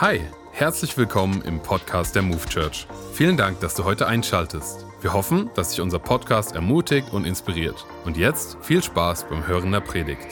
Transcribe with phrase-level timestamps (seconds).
[0.00, 0.20] Hi,
[0.50, 2.88] herzlich willkommen im Podcast der Move Church.
[3.12, 4.84] Vielen Dank, dass du heute einschaltest.
[5.00, 7.86] Wir hoffen, dass dich unser Podcast ermutigt und inspiriert.
[8.04, 10.26] Und jetzt viel Spaß beim Hören der Predigt.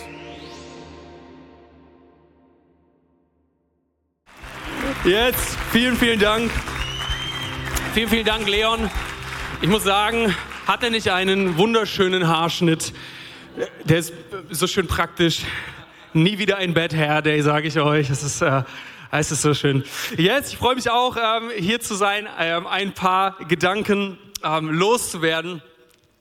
[5.04, 6.50] Jetzt, vielen, vielen Dank.
[7.94, 8.90] Vielen, vielen Dank, Leon.
[9.60, 10.34] Ich muss sagen,
[10.66, 12.92] hat er nicht einen wunderschönen Haarschnitt?
[13.84, 14.12] Der ist
[14.50, 15.42] so schön praktisch.
[16.14, 18.08] Nie wieder ein Bad Hair Day, sage ich euch.
[18.08, 18.64] Das ist, äh,
[19.20, 19.84] es ist so schön.
[20.16, 25.60] Jetzt, ich freue mich auch, ähm, hier zu sein, ähm, ein paar Gedanken ähm, loszuwerden.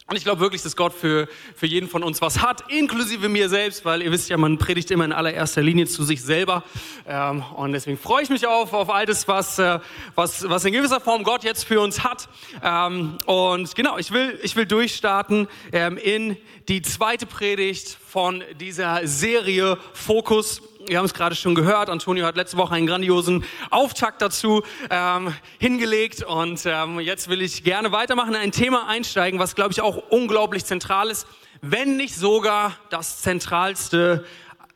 [0.07, 3.47] Und ich glaube wirklich, dass Gott für, für jeden von uns was hat, inklusive mir
[3.47, 6.65] selbst, weil ihr wisst ja, man predigt immer in allererster Linie zu sich selber.
[7.07, 9.79] Ähm, und deswegen freue ich mich auf, auf all das, was, äh,
[10.15, 12.27] was, was in gewisser Form Gott jetzt für uns hat.
[12.61, 16.35] Ähm, und genau, ich will, ich will durchstarten ähm, in
[16.67, 22.35] die zweite Predigt von dieser Serie Fokus wir haben es gerade schon gehört, Antonio hat
[22.35, 28.29] letzte Woche einen grandiosen Auftakt dazu ähm, hingelegt und ähm, jetzt will ich gerne weitermachen,
[28.29, 31.27] in ein Thema einsteigen, was glaube ich auch unglaublich zentral ist,
[31.61, 34.25] wenn nicht sogar das zentralste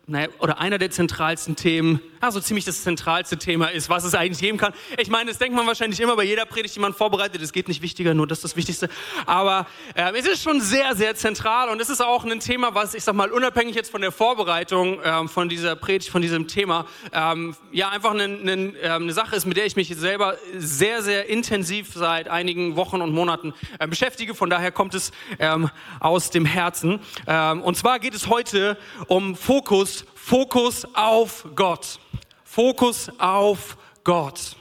[0.07, 4.13] naja, oder einer der zentralsten Themen, ja, so ziemlich das zentralste Thema ist, was es
[4.13, 4.73] eigentlich geben kann.
[4.99, 7.41] Ich meine, das denkt man wahrscheinlich immer bei jeder Predigt, die man vorbereitet.
[7.41, 8.89] Es geht nicht wichtiger, nur das ist das Wichtigste.
[9.25, 12.93] Aber äh, es ist schon sehr, sehr zentral und es ist auch ein Thema, was
[12.93, 16.85] ich sag mal unabhängig jetzt von der Vorbereitung ähm, von dieser Predigt, von diesem Thema,
[17.11, 21.01] ähm, ja einfach eine, eine, ähm, eine, Sache ist, mit der ich mich selber sehr,
[21.01, 24.35] sehr intensiv seit einigen Wochen und Monaten äh, beschäftige.
[24.35, 26.99] Von daher kommt es ähm, aus dem Herzen.
[27.27, 29.94] Ähm, und zwar geht es heute um Fokus
[30.27, 31.99] Fokus, auf Gott.
[32.43, 34.55] Fokus auf Gott.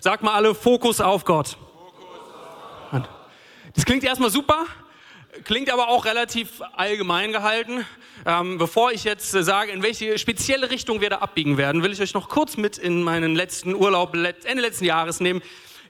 [0.00, 1.58] Sag mal alle, Fokus auf Gott.
[3.74, 4.64] Das klingt erstmal super,
[5.44, 7.84] klingt aber auch relativ allgemein gehalten.
[8.24, 12.00] Ähm, bevor ich jetzt sage, in welche spezielle Richtung wir da abbiegen werden, will ich
[12.00, 15.42] euch noch kurz mit in meinen letzten Urlaub Ende letzten Jahres nehmen.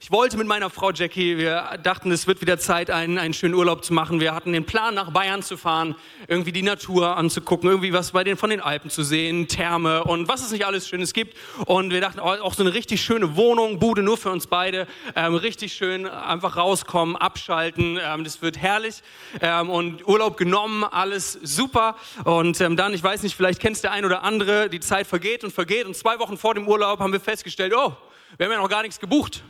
[0.02, 3.52] Ich wollte mit meiner Frau Jackie, wir dachten, es wird wieder Zeit, einen, einen schönen
[3.52, 4.18] Urlaub zu machen.
[4.18, 5.94] Wir hatten den Plan, nach Bayern zu fahren,
[6.26, 10.26] irgendwie die Natur anzugucken, irgendwie was bei den, von den Alpen zu sehen, Therme und
[10.26, 11.36] was es nicht alles Schönes gibt.
[11.66, 14.86] Und wir dachten, oh, auch so eine richtig schöne Wohnung, Bude nur für uns beide,
[15.16, 19.02] ähm, richtig schön, einfach rauskommen, abschalten, ähm, das wird herrlich.
[19.42, 21.94] Ähm, und Urlaub genommen, alles super.
[22.24, 25.44] Und ähm, dann, ich weiß nicht, vielleicht kennst der ein oder andere, die Zeit vergeht
[25.44, 25.84] und vergeht.
[25.84, 27.92] Und zwei Wochen vor dem Urlaub haben wir festgestellt, oh,
[28.38, 29.42] wir haben ja noch gar nichts gebucht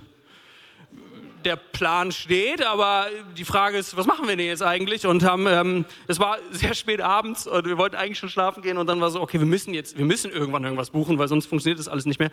[1.45, 3.07] der Plan steht, aber
[3.37, 5.07] die Frage ist, was machen wir denn jetzt eigentlich?
[5.07, 8.79] Und haben, ähm, es war sehr spät abends und wir wollten eigentlich schon schlafen gehen
[8.79, 11.47] und dann war so, okay, wir müssen jetzt, wir müssen irgendwann irgendwas buchen, weil sonst
[11.47, 12.31] funktioniert das alles nicht mehr.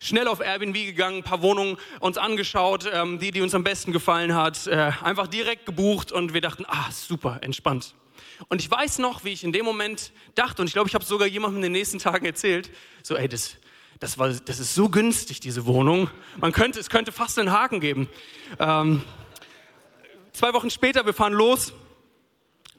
[0.00, 3.92] Schnell auf Airbnb gegangen, ein paar Wohnungen uns angeschaut, ähm, die, die uns am besten
[3.92, 7.94] gefallen hat, äh, einfach direkt gebucht und wir dachten, ah, super, entspannt.
[8.48, 11.04] Und ich weiß noch, wie ich in dem Moment dachte, und ich glaube, ich habe
[11.04, 12.70] sogar jemandem in den nächsten Tagen erzählt,
[13.02, 13.56] so, ey, das,
[14.00, 16.10] das, war, das ist so günstig, diese Wohnung.
[16.36, 18.08] Man könnte, es könnte fast einen Haken geben.
[18.58, 19.02] Ähm,
[20.32, 21.72] zwei Wochen später, wir fahren los.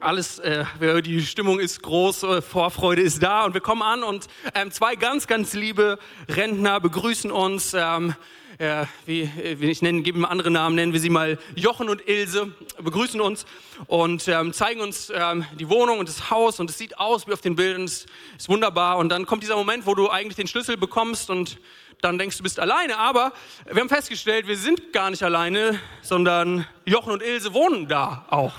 [0.00, 0.64] Alles, äh,
[1.02, 4.94] die Stimmung ist groß, äh, Vorfreude ist da und wir kommen an und ähm, zwei
[4.94, 5.98] ganz, ganz liebe
[6.28, 7.74] Rentner begrüßen uns.
[7.74, 8.14] Ähm,
[8.58, 12.52] äh, wie, wie ich nenne, geben andere Namen, nennen wir sie mal Jochen und Ilse,
[12.82, 13.46] begrüßen uns
[13.86, 17.32] und ähm, zeigen uns ähm, die Wohnung und das Haus und es sieht aus wie
[17.32, 20.48] auf den Bildern, es ist wunderbar und dann kommt dieser Moment, wo du eigentlich den
[20.48, 21.58] Schlüssel bekommst und
[22.00, 23.32] dann denkst du bist alleine, aber
[23.64, 28.54] wir haben festgestellt, wir sind gar nicht alleine, sondern Jochen und Ilse wohnen da auch.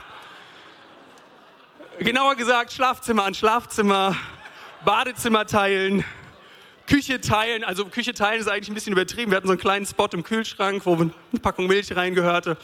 [2.00, 4.16] Genauer gesagt, Schlafzimmer an Schlafzimmer,
[4.86, 6.06] Badezimmer teilen,
[6.90, 7.64] Küche teilen.
[7.64, 9.32] Also Küche teilen ist eigentlich ein bisschen übertrieben.
[9.32, 11.12] Wir hatten so einen kleinen Spot im Kühlschrank, wo eine
[11.42, 12.58] Packung Milch reingehörte.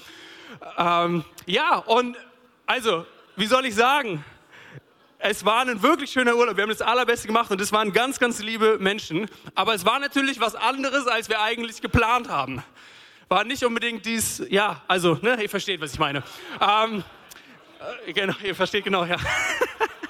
[0.78, 2.18] Ähm, ja, und
[2.66, 4.26] also, wie soll ich sagen?
[5.20, 6.58] Es war ein wirklich schöner Urlaub.
[6.58, 9.30] Wir haben das Allerbeste gemacht und es waren ganz, ganz liebe Menschen.
[9.54, 12.64] Aber es war natürlich was anderes, als wir eigentlich geplant haben.
[13.30, 16.24] War nicht unbedingt dies, ja, also, ne, ihr versteht, was ich meine.
[16.60, 17.04] Ähm,
[18.08, 19.18] äh, genau, ihr versteht genau, ja.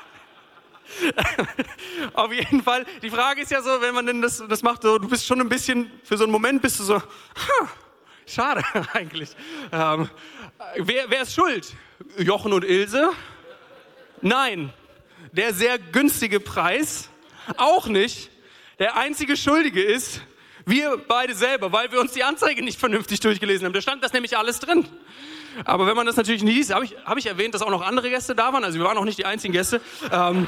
[2.13, 2.85] Auf jeden Fall.
[3.01, 5.41] Die Frage ist ja so, wenn man denn das, das macht, so, du bist schon
[5.41, 7.67] ein bisschen, für so einen Moment bist du so, huh,
[8.25, 9.35] schade eigentlich.
[9.71, 10.09] Ähm,
[10.77, 11.73] wer, wer ist schuld?
[12.17, 13.11] Jochen und Ilse?
[14.21, 14.73] Nein.
[15.31, 17.09] Der sehr günstige Preis?
[17.57, 18.31] Auch nicht.
[18.79, 20.21] Der einzige Schuldige ist,
[20.65, 23.73] wir beide selber, weil wir uns die Anzeige nicht vernünftig durchgelesen haben.
[23.73, 24.87] Da stand das nämlich alles drin.
[25.63, 27.81] Aber wenn man das natürlich nicht liest, habe ich, hab ich erwähnt, dass auch noch
[27.81, 28.63] andere Gäste da waren.
[28.63, 29.79] Also wir waren auch nicht die einzigen Gäste.
[30.11, 30.47] Ähm,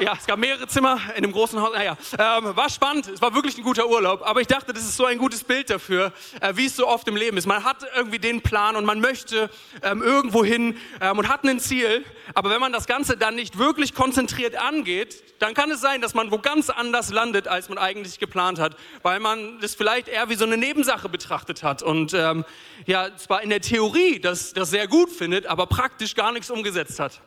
[0.00, 1.74] Ja, es gab mehrere Zimmer in einem großen Haus.
[1.74, 3.06] Naja, ähm, war spannend.
[3.08, 4.22] Es war wirklich ein guter Urlaub.
[4.26, 7.06] Aber ich dachte, das ist so ein gutes Bild dafür, äh, wie es so oft
[7.06, 7.46] im Leben ist.
[7.46, 9.50] Man hat irgendwie den Plan und man möchte
[9.82, 12.02] ähm, irgendwo hin ähm, und hat ein Ziel.
[12.32, 16.14] Aber wenn man das Ganze dann nicht wirklich konzentriert angeht, dann kann es sein, dass
[16.14, 18.76] man wo ganz anders landet, als man eigentlich geplant hat.
[19.02, 21.82] Weil man das vielleicht eher wie so eine Nebensache betrachtet hat.
[21.82, 22.46] Und ähm,
[22.86, 26.98] ja, zwar in der Theorie das, das sehr gut findet, aber praktisch gar nichts umgesetzt
[27.00, 27.20] hat.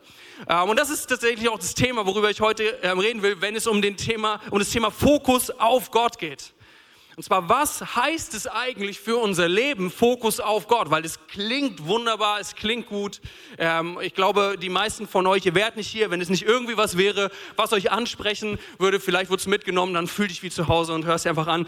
[0.47, 3.55] Ähm, und das ist tatsächlich auch das Thema, worüber ich heute ähm, reden will, wenn
[3.55, 6.53] es um, den Thema, um das Thema Fokus auf Gott geht.
[7.15, 10.89] Und zwar, was heißt es eigentlich für unser Leben, Fokus auf Gott?
[10.89, 13.21] Weil es klingt wunderbar, es klingt gut.
[13.59, 16.75] Ähm, ich glaube, die meisten von euch, ihr wärt nicht hier, wenn es nicht irgendwie
[16.75, 18.99] was wäre, was euch ansprechen würde.
[18.99, 21.67] Vielleicht wird es mitgenommen, dann fühl dich wie zu Hause und hörst einfach an.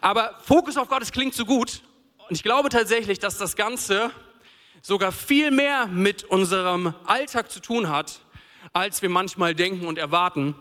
[0.00, 1.80] aber Fokus auf Gott, es klingt so gut.
[2.28, 4.12] Und ich glaube tatsächlich, dass das Ganze
[4.84, 8.20] sogar viel mehr mit unserem Alltag zu tun hat,
[8.74, 10.54] als wir manchmal denken und erwarten.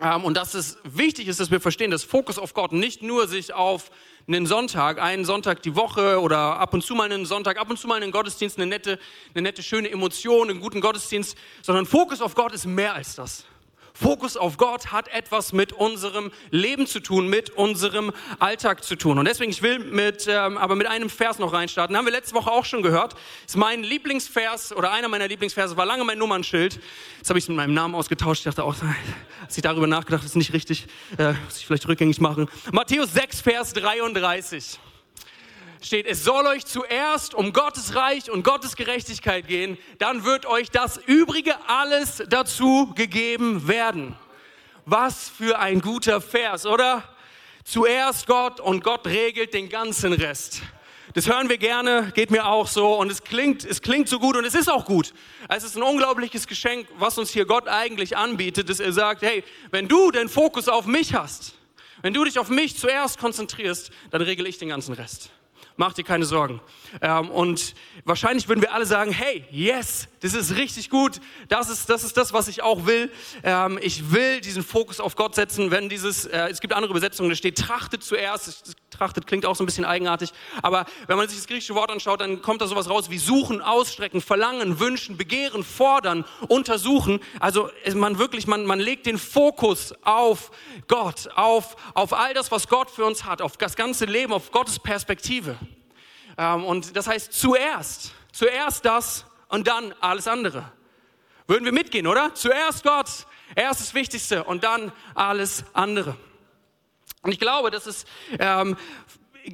[0.00, 3.26] Ähm, und dass es wichtig ist, dass wir verstehen, dass Fokus auf Gott nicht nur
[3.26, 3.90] sich auf
[4.28, 7.80] einen Sonntag, einen Sonntag die Woche oder ab und zu mal einen Sonntag, ab und
[7.80, 9.00] zu mal einen Gottesdienst, eine nette,
[9.34, 13.44] eine nette schöne Emotion, einen guten Gottesdienst, sondern Fokus auf Gott ist mehr als das.
[14.00, 19.18] Fokus auf Gott hat etwas mit unserem Leben zu tun, mit unserem Alltag zu tun.
[19.18, 21.96] Und deswegen, ich will mit, ähm, aber mit einem Vers noch reinstarten.
[21.96, 23.16] Haben wir letzte Woche auch schon gehört.
[23.44, 26.78] Ist mein Lieblingsvers oder einer meiner Lieblingsverse, war lange mein Nummernschild.
[27.16, 28.40] Jetzt habe ich es mit meinem Namen ausgetauscht.
[28.40, 28.76] Ich dachte auch,
[29.44, 30.86] als ich darüber nachgedacht, das ist nicht richtig,
[31.16, 32.48] äh, muss ich vielleicht rückgängig machen.
[32.70, 34.78] Matthäus 6, Vers 33
[35.80, 40.70] steht, es soll euch zuerst um Gottes Reich und Gottes Gerechtigkeit gehen, dann wird euch
[40.70, 44.16] das Übrige alles dazu gegeben werden.
[44.86, 47.04] Was für ein guter Vers, oder?
[47.64, 50.62] Zuerst Gott und Gott regelt den ganzen Rest.
[51.14, 54.36] Das hören wir gerne, geht mir auch so und es klingt, es klingt so gut
[54.36, 55.14] und es ist auch gut.
[55.48, 59.42] Es ist ein unglaubliches Geschenk, was uns hier Gott eigentlich anbietet, dass er sagt, hey,
[59.70, 61.54] wenn du den Fokus auf mich hast,
[62.02, 65.30] wenn du dich auf mich zuerst konzentrierst, dann regel ich den ganzen Rest
[65.78, 66.60] mach dir keine Sorgen.
[67.00, 71.88] Ähm, und wahrscheinlich würden wir alle sagen, hey, yes, das ist richtig gut, das ist
[71.88, 73.10] das, ist das was ich auch will.
[73.44, 77.30] Ähm, ich will diesen Fokus auf Gott setzen, wenn dieses, äh, es gibt andere Übersetzungen,
[77.30, 81.38] da steht, trachtet zuerst, trachtet klingt auch so ein bisschen eigenartig, aber wenn man sich
[81.38, 85.62] das griechische Wort anschaut, dann kommt da sowas raus wie suchen, ausstrecken, verlangen, wünschen, begehren,
[85.62, 87.20] fordern, untersuchen.
[87.40, 90.50] Also man wirklich, man, man legt den Fokus auf
[90.88, 94.50] Gott, auf, auf all das, was Gott für uns hat, auf das ganze Leben, auf
[94.50, 95.56] Gottes Perspektive.
[96.36, 100.70] Ähm, und das heißt zuerst, zuerst das und dann alles andere.
[101.46, 102.34] Würden wir mitgehen, oder?
[102.34, 103.06] Zuerst Gott,
[103.54, 106.16] erst das Wichtigste und dann alles andere.
[107.28, 108.08] Und ich glaube, das ist
[108.38, 108.74] ähm,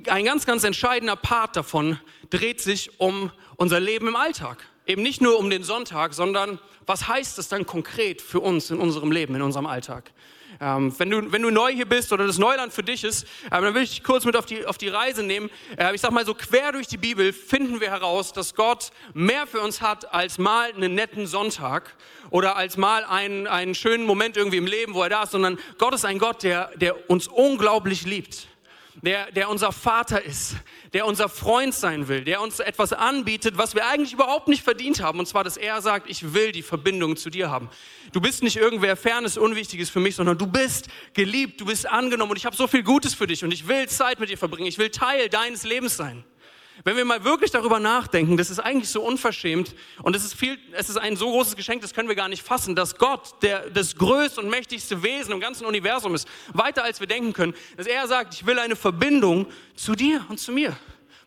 [0.06, 1.98] ein ganz, ganz entscheidender Part davon,
[2.30, 4.64] dreht sich um unser Leben im Alltag.
[4.86, 8.78] Eben nicht nur um den Sonntag, sondern was heißt es dann konkret für uns in
[8.78, 10.12] unserem Leben, in unserem Alltag?
[10.64, 13.50] Ähm, wenn, du, wenn du neu hier bist oder das Neuland für dich ist, äh,
[13.50, 15.50] dann will ich dich kurz mit auf die, auf die Reise nehmen.
[15.76, 19.46] Äh, ich sag mal so, quer durch die Bibel finden wir heraus, dass Gott mehr
[19.46, 21.94] für uns hat als mal einen netten Sonntag
[22.30, 25.58] oder als mal einen, einen schönen Moment irgendwie im Leben, wo er da ist, sondern
[25.76, 28.48] Gott ist ein Gott, der, der uns unglaublich liebt
[29.02, 30.56] der, der unser Vater ist,
[30.92, 35.00] der unser Freund sein will, der uns etwas anbietet, was wir eigentlich überhaupt nicht verdient
[35.00, 35.18] haben.
[35.18, 37.68] Und zwar, dass er sagt, ich will die Verbindung zu dir haben.
[38.12, 42.30] Du bist nicht irgendwer Fernes, Unwichtiges für mich, sondern du bist geliebt, du bist angenommen
[42.30, 44.66] und ich habe so viel Gutes für dich und ich will Zeit mit dir verbringen.
[44.66, 46.24] Ich will Teil deines Lebens sein.
[46.82, 50.58] Wenn wir mal wirklich darüber nachdenken, das ist eigentlich so unverschämt und es ist viel,
[50.72, 53.70] es ist ein so großes Geschenk, das können wir gar nicht fassen, dass Gott der,
[53.70, 57.86] das größte und mächtigste Wesen im ganzen Universum ist, weiter als wir denken können, dass
[57.86, 60.76] er sagt, ich will eine Verbindung zu dir und zu mir.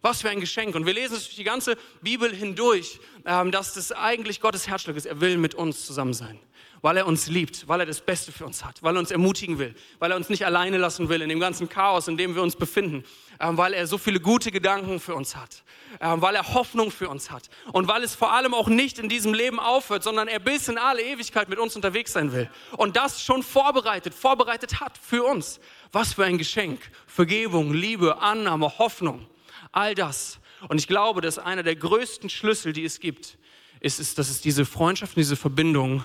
[0.02, 0.76] Was für ein Geschenk.
[0.76, 4.96] Und wir lesen es durch die ganze Bibel hindurch, ähm, dass das eigentlich Gottes Herzschlag
[4.96, 5.08] ist.
[5.08, 6.40] Er will mit uns zusammen sein
[6.82, 9.58] weil er uns liebt, weil er das Beste für uns hat, weil er uns ermutigen
[9.60, 12.42] will, weil er uns nicht alleine lassen will in dem ganzen Chaos, in dem wir
[12.42, 13.04] uns befinden,
[13.40, 15.64] ähm, weil er so viele gute Gedanken für uns hat,
[16.00, 19.10] ähm, weil er Hoffnung für uns hat und weil es vor allem auch nicht in
[19.10, 22.96] diesem Leben aufhört, sondern er bis in alle Ewigkeit mit uns unterwegs sein will und
[22.96, 25.60] das schon vorbereitet, vorbereitet hat für uns.
[25.92, 26.82] Was für ein Geschenk.
[27.06, 29.26] Vergebung, Liebe, Annahme, Hoffnung,
[29.72, 30.40] all das.
[30.68, 33.38] Und ich glaube, dass einer der größten Schlüssel, die es gibt,
[33.80, 36.04] ist, ist dass es diese Freundschaft, diese Verbindung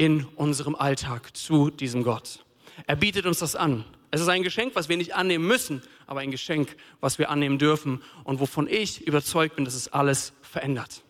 [0.00, 2.42] in unserem Alltag zu diesem Gott.
[2.86, 3.84] Er bietet uns das an.
[4.10, 7.58] Es ist ein Geschenk, was wir nicht annehmen müssen, aber ein Geschenk, was wir annehmen
[7.58, 11.02] dürfen und wovon ich überzeugt bin, dass es alles verändert.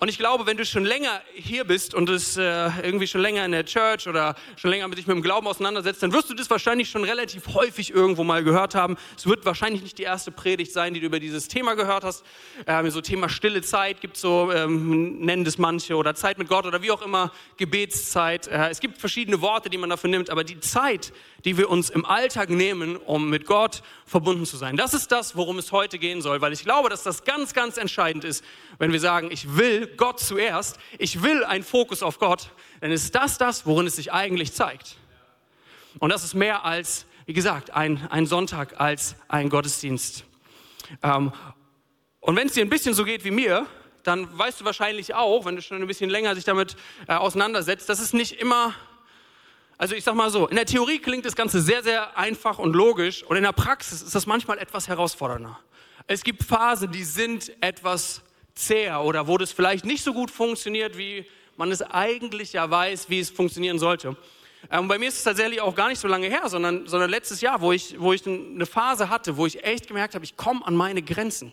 [0.00, 3.44] Und ich glaube, wenn du schon länger hier bist und es äh, irgendwie schon länger
[3.44, 6.34] in der Church oder schon länger mit dich mit dem Glauben auseinandersetzt, dann wirst du
[6.34, 8.96] das wahrscheinlich schon relativ häufig irgendwo mal gehört haben.
[9.16, 12.24] Es wird wahrscheinlich nicht die erste Predigt sein, die du über dieses Thema gehört hast.
[12.66, 16.66] Ähm, so Thema stille Zeit gibt so, ähm, nennen das manche, oder Zeit mit Gott
[16.66, 18.48] oder wie auch immer, Gebetszeit.
[18.48, 21.12] Äh, es gibt verschiedene Worte, die man dafür nimmt, aber die Zeit,
[21.44, 25.36] die wir uns im Alltag nehmen, um mit Gott verbunden zu sein, das ist das,
[25.36, 28.44] worum es heute gehen soll, weil ich glaube, dass das ganz, ganz entscheidend ist,
[28.78, 33.14] wenn wir sagen, ich will Gott zuerst, ich will einen Fokus auf Gott, dann ist
[33.14, 34.96] das das, worin es sich eigentlich zeigt.
[35.98, 40.24] Und das ist mehr als, wie gesagt, ein, ein Sonntag, als ein Gottesdienst.
[41.02, 41.32] Ähm,
[42.20, 43.66] und wenn es dir ein bisschen so geht wie mir,
[44.02, 46.76] dann weißt du wahrscheinlich auch, wenn du schon ein bisschen länger sich damit
[47.08, 48.74] äh, auseinandersetzt, dass es nicht immer,
[49.78, 52.74] also ich sag mal so, in der Theorie klingt das Ganze sehr, sehr einfach und
[52.74, 55.58] logisch und in der Praxis ist das manchmal etwas herausfordernder.
[56.06, 58.22] Es gibt Phasen, die sind etwas
[58.56, 61.24] zäh oder wo das vielleicht nicht so gut funktioniert, wie
[61.56, 64.16] man es eigentlich ja weiß, wie es funktionieren sollte.
[64.70, 67.40] Ähm, bei mir ist es tatsächlich auch gar nicht so lange her, sondern, sondern letztes
[67.40, 70.66] Jahr, wo ich, wo ich eine Phase hatte, wo ich echt gemerkt habe, ich komme
[70.66, 71.52] an meine Grenzen.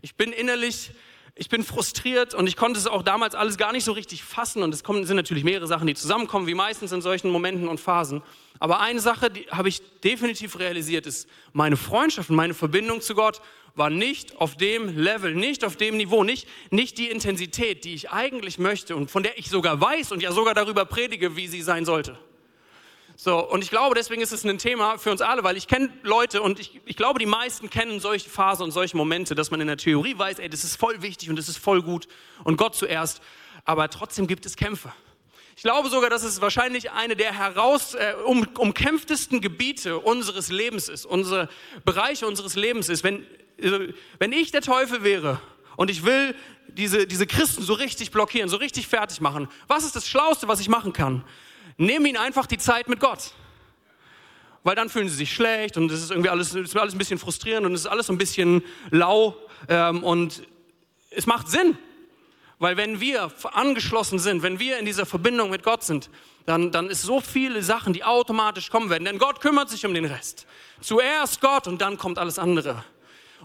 [0.00, 0.90] Ich bin innerlich,
[1.34, 4.62] ich bin frustriert und ich konnte es auch damals alles gar nicht so richtig fassen.
[4.62, 7.80] Und es kommen, sind natürlich mehrere Sachen, die zusammenkommen, wie meistens in solchen Momenten und
[7.80, 8.22] Phasen.
[8.60, 13.14] Aber eine Sache, die habe ich definitiv realisiert, ist meine Freundschaft und meine Verbindung zu
[13.14, 13.40] Gott
[13.74, 18.10] war nicht auf dem Level, nicht auf dem Niveau, nicht, nicht die Intensität, die ich
[18.10, 21.62] eigentlich möchte und von der ich sogar weiß und ja sogar darüber predige, wie sie
[21.62, 22.18] sein sollte.
[23.16, 25.90] So, und ich glaube, deswegen ist es ein Thema für uns alle, weil ich kenne
[26.02, 29.60] Leute und ich, ich glaube, die meisten kennen solche Phasen und solche Momente, dass man
[29.60, 32.08] in der Theorie weiß, ey, das ist voll wichtig und das ist voll gut
[32.44, 33.20] und Gott zuerst,
[33.64, 34.92] aber trotzdem gibt es Kämpfe.
[35.54, 40.88] Ich glaube sogar, dass es wahrscheinlich eine der heraus äh, um, umkämpftesten Gebiete unseres Lebens
[40.88, 41.48] ist, unsere
[41.84, 43.04] Bereiche unseres Lebens ist.
[43.04, 43.26] Wenn,
[44.18, 45.40] wenn ich der Teufel wäre
[45.76, 46.34] und ich will
[46.68, 50.60] diese, diese Christen so richtig blockieren, so richtig fertig machen, was ist das Schlauste, was
[50.60, 51.24] ich machen kann?
[51.76, 53.32] Nehmen ihnen einfach die Zeit mit Gott.
[54.64, 57.18] Weil dann fühlen sie sich schlecht und es ist irgendwie alles, ist alles ein bisschen
[57.18, 59.36] frustrierend und es ist alles so ein bisschen lau
[59.68, 60.42] ähm, und
[61.10, 61.76] es macht Sinn.
[62.58, 66.10] Weil wenn wir angeschlossen sind, wenn wir in dieser Verbindung mit Gott sind,
[66.46, 69.04] dann, dann ist so viele Sachen, die automatisch kommen werden.
[69.04, 70.46] Denn Gott kümmert sich um den Rest.
[70.80, 72.84] Zuerst Gott und dann kommt alles andere.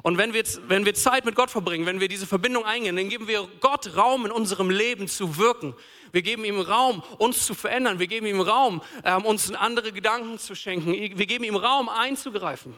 [0.04, 3.10] Und wenn wir, wenn wir Zeit mit Gott verbringen, wenn wir diese Verbindung eingehen, dann
[3.10, 5.76] geben wir Gott Raum in unserem Leben zu wirken.
[6.12, 8.00] Wir geben ihm Raum, uns zu verändern.
[8.00, 10.94] Wir geben ihm Raum, ähm, uns andere Gedanken zu schenken.
[10.94, 12.76] Wir geben ihm Raum, einzugreifen.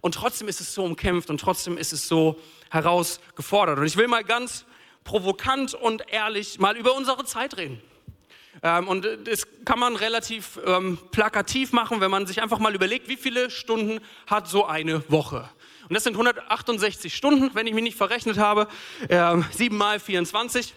[0.00, 2.38] Und trotzdem ist es so umkämpft und trotzdem ist es so
[2.70, 3.78] herausgefordert.
[3.78, 4.64] Und ich will mal ganz
[5.04, 7.80] provokant und ehrlich mal über unsere Zeit reden.
[8.62, 13.08] Ähm, und das kann man relativ ähm, plakativ machen, wenn man sich einfach mal überlegt,
[13.08, 15.48] wie viele Stunden hat so eine Woche.
[15.90, 18.68] Und das sind 168 Stunden, wenn ich mich nicht verrechnet habe,
[19.08, 20.72] äh, 7 mal 24.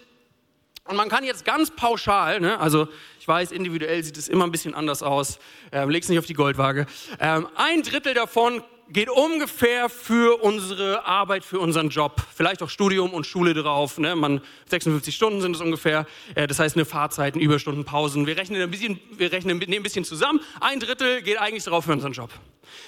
[0.86, 2.88] Und man kann jetzt ganz pauschal, ne, also
[3.20, 5.38] ich weiß, individuell sieht es immer ein bisschen anders aus,
[5.72, 6.88] äh, leg's nicht auf die Goldwaage,
[7.20, 12.22] äh, ein Drittel davon geht ungefähr für unsere Arbeit, für unseren Job.
[12.34, 13.98] Vielleicht auch Studium und Schule drauf.
[13.98, 14.16] Ne?
[14.16, 16.06] Man, 56 Stunden sind es ungefähr.
[16.36, 18.28] Äh, das heißt eine Fahrzeit, Überstunden, Pausen.
[18.28, 20.40] Wir rechnen ein bisschen, wir rechnen ein bisschen zusammen.
[20.62, 22.30] Ein Drittel geht eigentlich drauf für unseren Job.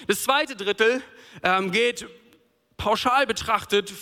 [0.08, 1.02] Das zweite Drittel
[1.44, 2.06] ähm, geht
[2.78, 3.94] pauschal betrachtet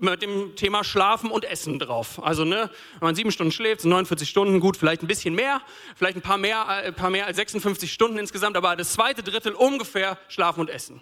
[0.00, 2.22] mit dem Thema Schlafen und Essen drauf.
[2.22, 5.60] Also, ne, wenn man sieben Stunden schläft, sind 49 Stunden, gut, vielleicht ein bisschen mehr,
[5.96, 9.22] vielleicht ein paar mehr, äh, ein paar mehr als 56 Stunden insgesamt, aber das zweite
[9.22, 11.00] Drittel ungefähr Schlafen und Essen.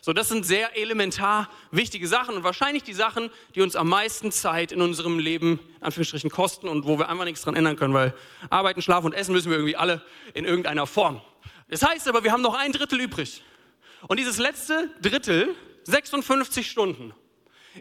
[0.00, 4.30] So, das sind sehr elementar wichtige Sachen und wahrscheinlich die Sachen, die uns am meisten
[4.30, 8.14] Zeit in unserem Leben, Anführungsstrichen, kosten und wo wir einfach nichts dran ändern können, weil
[8.48, 10.02] arbeiten, schlafen und essen müssen wir irgendwie alle
[10.34, 11.20] in irgendeiner Form.
[11.68, 13.42] Das heißt aber, wir haben noch ein Drittel übrig.
[14.06, 17.12] Und dieses letzte Drittel 56 Stunden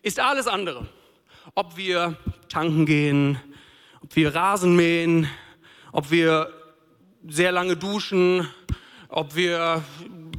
[0.02, 0.88] ist alles andere.
[1.54, 2.18] Ob wir
[2.50, 3.40] tanken gehen,
[4.02, 5.30] ob wir Rasen mähen,
[5.92, 6.52] ob wir
[7.28, 8.48] sehr lange duschen,
[9.10, 9.84] ob wir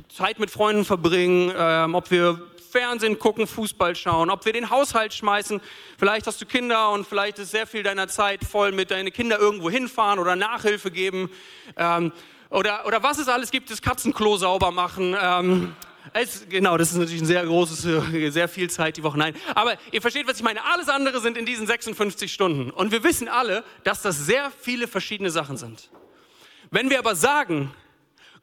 [0.09, 5.15] Zeit mit Freunden verbringen, ähm, ob wir Fernsehen gucken, Fußball schauen, ob wir den Haushalt
[5.15, 5.61] schmeißen.
[5.97, 9.41] Vielleicht hast du Kinder und vielleicht ist sehr viel deiner Zeit voll mit deinen Kindern
[9.41, 11.31] irgendwo hinfahren oder Nachhilfe geben.
[11.77, 12.13] Ähm,
[12.51, 15.17] oder, oder was es alles gibt, das Katzenklo sauber machen.
[15.21, 15.75] Ähm,
[16.15, 17.85] es, genau, das ist natürlich ein sehr großes,
[18.15, 19.19] äh, sehr viel Zeit die Woche.
[19.19, 20.65] Nein, aber ihr versteht, was ich meine.
[20.65, 22.71] Alles andere sind in diesen 56 Stunden.
[22.71, 25.91] Und wir wissen alle, dass das sehr viele verschiedene Sachen sind.
[26.71, 27.73] Wenn wir aber sagen,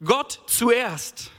[0.04, 1.30] Gott zuerst,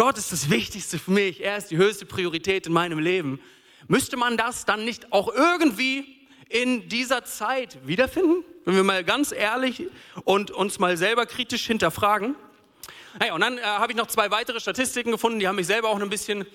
[0.00, 3.38] Gott ist das Wichtigste für mich, er ist die höchste Priorität in meinem Leben,
[3.86, 8.42] müsste man das dann nicht auch irgendwie in dieser Zeit wiederfinden?
[8.64, 9.88] Wenn wir mal ganz ehrlich
[10.24, 12.34] und uns mal selber kritisch hinterfragen.
[13.20, 15.90] Hey, und dann äh, habe ich noch zwei weitere Statistiken gefunden, die haben mich selber
[15.90, 16.46] auch ein bisschen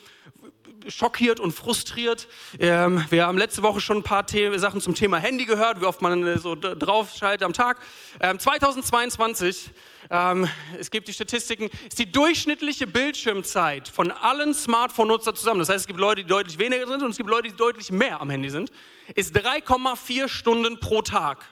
[0.87, 2.27] schockiert und frustriert.
[2.59, 5.85] Ähm, wir haben letzte Woche schon ein paar The Sachen zum Thema Handy gehört, wie
[5.85, 7.79] oft man so draufschaltet am Tag.
[8.19, 9.71] Ähm, 2022,
[10.09, 10.47] ähm,
[10.79, 15.87] es gibt die Statistiken, ist die durchschnittliche Bildschirmzeit von allen Smartphone-Nutzern zusammen, das heißt es
[15.87, 18.49] gibt Leute, die deutlich weniger sind und es gibt Leute, die deutlich mehr am Handy
[18.49, 18.71] sind,
[19.15, 21.45] ist 3,4 Stunden pro Tag.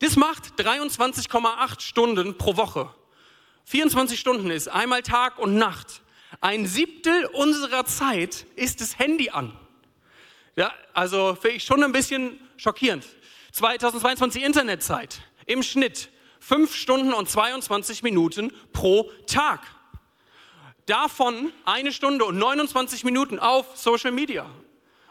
[0.00, 2.92] Das macht 23,8 Stunden pro Woche.
[3.64, 6.02] 24 Stunden ist einmal Tag und Nacht.
[6.40, 9.56] Ein Siebtel unserer Zeit ist das Handy an.
[10.56, 13.06] Ja, also finde ich schon ein bisschen schockierend.
[13.52, 16.10] 2022 Internetzeit im Schnitt
[16.40, 19.60] 5 Stunden und 22 Minuten pro Tag.
[20.86, 24.46] Davon eine Stunde und 29 Minuten auf Social Media.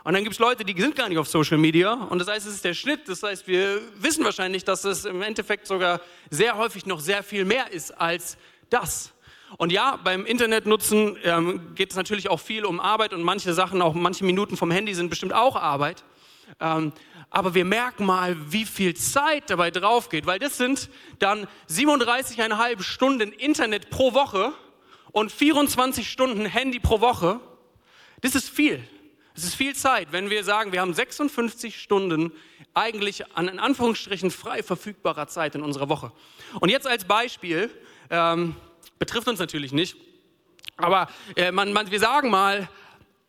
[0.04, 1.94] Und dann gibt es Leute, die sind gar nicht auf Social Media.
[1.94, 3.08] Und das heißt, es ist der Schnitt.
[3.08, 7.46] Das heißt, wir wissen wahrscheinlich, dass es im Endeffekt sogar sehr häufig noch sehr viel
[7.46, 8.38] mehr ist als
[8.70, 9.14] das.
[9.58, 13.82] Und ja, beim Internetnutzen ähm, geht es natürlich auch viel um Arbeit und manche Sachen,
[13.82, 16.04] auch manche Minuten vom Handy sind bestimmt auch Arbeit.
[16.60, 16.94] Ähm,
[17.30, 20.90] aber wir merken mal, wie viel Zeit dabei drauf geht, weil das sind
[21.20, 24.54] dann 37,5 Stunden Internet pro Woche
[25.12, 27.40] und 24 Stunden Handy pro Woche.
[28.22, 28.84] Das ist viel.
[29.34, 32.34] Das ist viel Zeit, wenn wir sagen, wir haben 56 Stunden
[32.74, 36.12] eigentlich an in Anführungsstrichen frei verfügbarer Zeit in unserer Woche.
[36.60, 37.70] Und jetzt als Beispiel,
[38.10, 38.56] ähm,
[39.02, 39.98] betrifft uns natürlich nicht,
[40.78, 42.70] aber äh, man, man, wir sagen mal,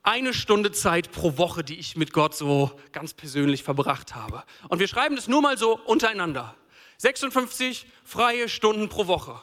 [0.03, 4.45] eine Stunde Zeit pro Woche, die ich mit Gott so ganz persönlich verbracht habe.
[4.69, 6.55] Und wir schreiben das nur mal so untereinander.
[6.99, 9.41] 56 freie Stunden pro Woche.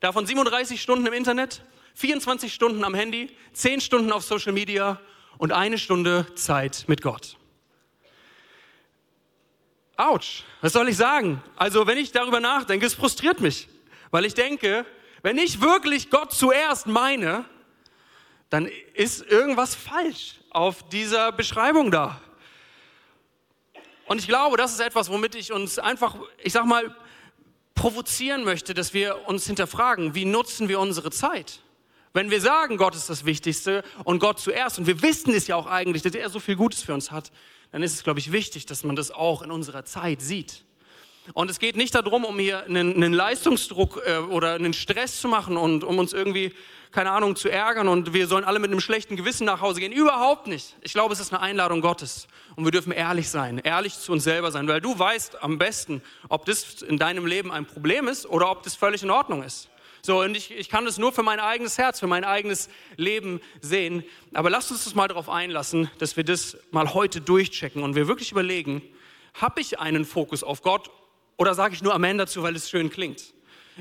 [0.00, 1.62] Davon 37 Stunden im Internet,
[1.94, 5.00] 24 Stunden am Handy, 10 Stunden auf Social Media
[5.36, 7.36] und eine Stunde Zeit mit Gott.
[9.96, 11.40] Autsch, was soll ich sagen?
[11.54, 13.68] Also wenn ich darüber nachdenke, es frustriert mich,
[14.10, 14.84] weil ich denke,
[15.22, 17.44] wenn ich wirklich Gott zuerst meine,
[18.50, 22.20] dann ist irgendwas falsch auf dieser Beschreibung da.
[24.06, 26.94] Und ich glaube, das ist etwas, womit ich uns einfach, ich sag mal,
[27.74, 31.60] provozieren möchte, dass wir uns hinterfragen, wie nutzen wir unsere Zeit?
[32.14, 35.56] Wenn wir sagen, Gott ist das Wichtigste und Gott zuerst, und wir wissen es ja
[35.56, 37.30] auch eigentlich, dass er so viel Gutes für uns hat,
[37.70, 40.64] dann ist es, glaube ich, wichtig, dass man das auch in unserer Zeit sieht.
[41.34, 45.28] Und es geht nicht darum, um hier einen, einen Leistungsdruck äh, oder einen Stress zu
[45.28, 46.52] machen und um uns irgendwie,
[46.90, 49.92] keine Ahnung, zu ärgern und wir sollen alle mit einem schlechten Gewissen nach Hause gehen.
[49.92, 50.76] Überhaupt nicht.
[50.80, 52.28] Ich glaube, es ist eine Einladung Gottes.
[52.56, 56.02] Und wir dürfen ehrlich sein, ehrlich zu uns selber sein, weil du weißt am besten,
[56.28, 59.68] ob das in deinem Leben ein Problem ist oder ob das völlig in Ordnung ist.
[60.00, 63.40] So, und ich, ich kann das nur für mein eigenes Herz, für mein eigenes Leben
[63.60, 64.04] sehen.
[64.32, 68.08] Aber lasst uns das mal darauf einlassen, dass wir das mal heute durchchecken und wir
[68.08, 68.82] wirklich überlegen,
[69.34, 70.90] habe ich einen Fokus auf Gott
[71.38, 73.32] oder sage ich nur Amen dazu, weil es schön klingt?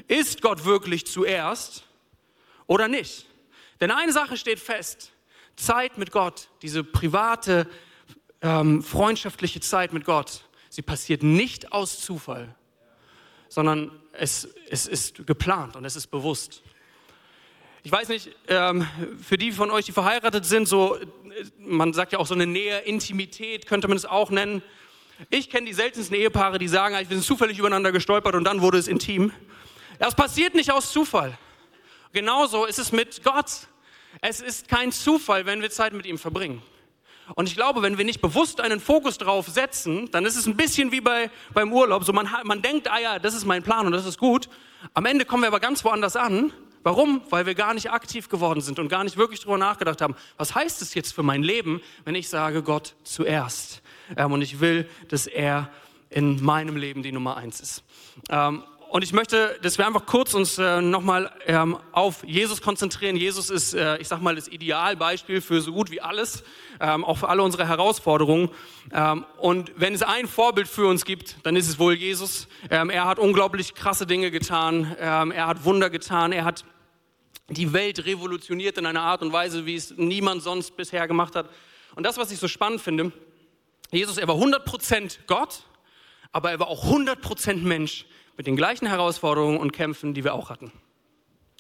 [0.08, 1.84] Ist Gott wirklich zuerst
[2.68, 3.26] oder nicht?
[3.82, 5.12] Denn eine Sache steht fest.
[5.56, 7.68] Zeit mit Gott, diese private,
[8.42, 12.56] ähm, freundschaftliche Zeit mit Gott, sie passiert nicht aus Zufall,
[13.50, 16.62] sondern es, es ist geplant und es ist bewusst.
[17.84, 18.88] Ich weiß nicht, ähm,
[19.22, 20.98] für die von euch, die verheiratet sind, so,
[21.58, 24.62] man sagt ja auch so eine Nähe, Intimität könnte man es auch nennen.
[25.30, 28.78] Ich kenne die seltensten Ehepaare, die sagen, wir sind zufällig übereinander gestolpert und dann wurde
[28.78, 29.32] es intim.
[30.00, 31.38] Das passiert nicht aus Zufall.
[32.14, 33.68] Genauso ist es mit Gott.
[34.22, 36.62] Es ist kein Zufall, wenn wir Zeit mit ihm verbringen.
[37.36, 40.56] Und ich glaube, wenn wir nicht bewusst einen Fokus drauf setzen, dann ist es ein
[40.56, 42.04] bisschen wie bei, beim Urlaub.
[42.04, 44.48] So man, man denkt, ah ja, das ist mein Plan und das ist gut.
[44.94, 46.54] Am Ende kommen wir aber ganz woanders an.
[46.84, 47.22] Warum?
[47.30, 50.56] Weil wir gar nicht aktiv geworden sind und gar nicht wirklich darüber nachgedacht haben, was
[50.56, 53.82] heißt es jetzt für mein Leben, wenn ich sage Gott zuerst.
[54.16, 55.70] Ähm, und ich will, dass er
[56.10, 57.84] in meinem Leben die Nummer eins ist.
[58.30, 63.18] Ähm, und ich möchte, dass wir einfach kurz uns äh, nochmal ähm, auf Jesus konzentrieren.
[63.18, 66.44] Jesus ist, äh, ich sag mal, das Idealbeispiel für so gut wie alles,
[66.80, 68.50] auch für alle unsere Herausforderungen.
[69.40, 72.48] Und wenn es ein Vorbild für uns gibt, dann ist es wohl Jesus.
[72.70, 74.96] Er hat unglaublich krasse Dinge getan.
[75.00, 76.32] Er hat Wunder getan.
[76.32, 76.66] Er hat
[77.50, 81.50] die Welt revolutioniert in einer Art und Weise, wie es niemand sonst bisher gemacht hat.
[81.96, 83.12] Und das, was ich so spannend finde,
[83.92, 85.64] Jesus, er war 100% Gott,
[86.32, 90.50] aber er war auch 100% Mensch mit den gleichen Herausforderungen und Kämpfen, die wir auch
[90.50, 90.72] hatten.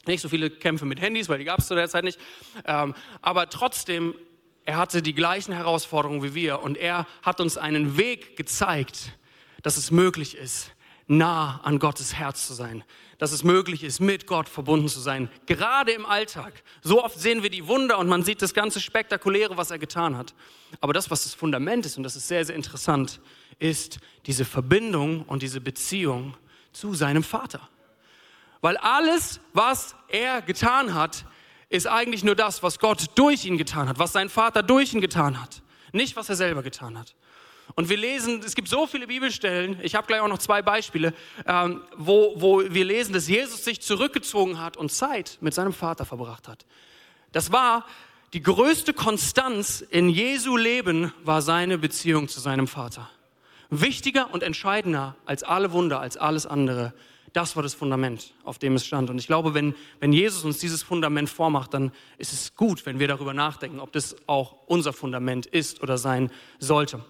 [0.05, 2.19] Nicht so viele Kämpfe mit Handys, weil die gab es zu der Zeit nicht.
[2.65, 4.15] Ähm, aber trotzdem,
[4.65, 9.11] er hatte die gleichen Herausforderungen wie wir und er hat uns einen Weg gezeigt,
[9.63, 10.71] dass es möglich ist,
[11.07, 12.83] nah an Gottes Herz zu sein,
[13.17, 16.63] dass es möglich ist, mit Gott verbunden zu sein, gerade im Alltag.
[16.81, 20.17] So oft sehen wir die Wunder und man sieht das ganze Spektakuläre, was er getan
[20.17, 20.33] hat.
[20.81, 23.19] Aber das, was das Fundament ist, und das ist sehr, sehr interessant,
[23.59, 26.35] ist diese Verbindung und diese Beziehung
[26.73, 27.67] zu seinem Vater.
[28.61, 31.25] Weil alles, was er getan hat,
[31.69, 35.01] ist eigentlich nur das, was Gott durch ihn getan hat, was sein Vater durch ihn
[35.01, 37.15] getan hat, nicht was er selber getan hat.
[37.75, 41.13] Und wir lesen, es gibt so viele Bibelstellen, ich habe gleich auch noch zwei Beispiele,
[41.45, 46.05] ähm, wo, wo wir lesen, dass Jesus sich zurückgezogen hat und Zeit mit seinem Vater
[46.05, 46.65] verbracht hat.
[47.31, 47.85] Das war
[48.33, 53.09] die größte Konstanz in Jesu Leben, war seine Beziehung zu seinem Vater.
[53.69, 56.93] Wichtiger und entscheidender als alle Wunder, als alles andere.
[57.33, 59.09] Das war das Fundament, auf dem es stand.
[59.09, 62.99] Und ich glaube, wenn, wenn Jesus uns dieses Fundament vormacht, dann ist es gut, wenn
[62.99, 67.03] wir darüber nachdenken, ob das auch unser Fundament ist oder sein sollte.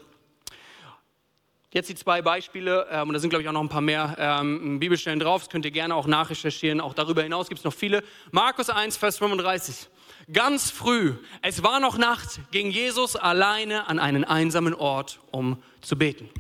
[1.78, 4.16] Jetzt die zwei Beispiele, ähm, und da sind, glaube ich, auch noch ein paar mehr
[4.18, 5.44] ähm, Bibelstellen drauf.
[5.44, 6.82] Das könnt ihr gerne auch nachrecherchieren.
[6.82, 8.04] Auch darüber hinaus gibt es noch viele.
[8.32, 9.88] Markus 1, Vers 35.
[10.34, 11.14] Ganz früh,
[11.44, 16.32] es war noch Nacht, ging Jesus alleine an einen einsamen Ort, um zu beten.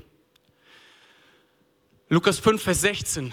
[2.10, 3.32] Lukas 5, Vers 16.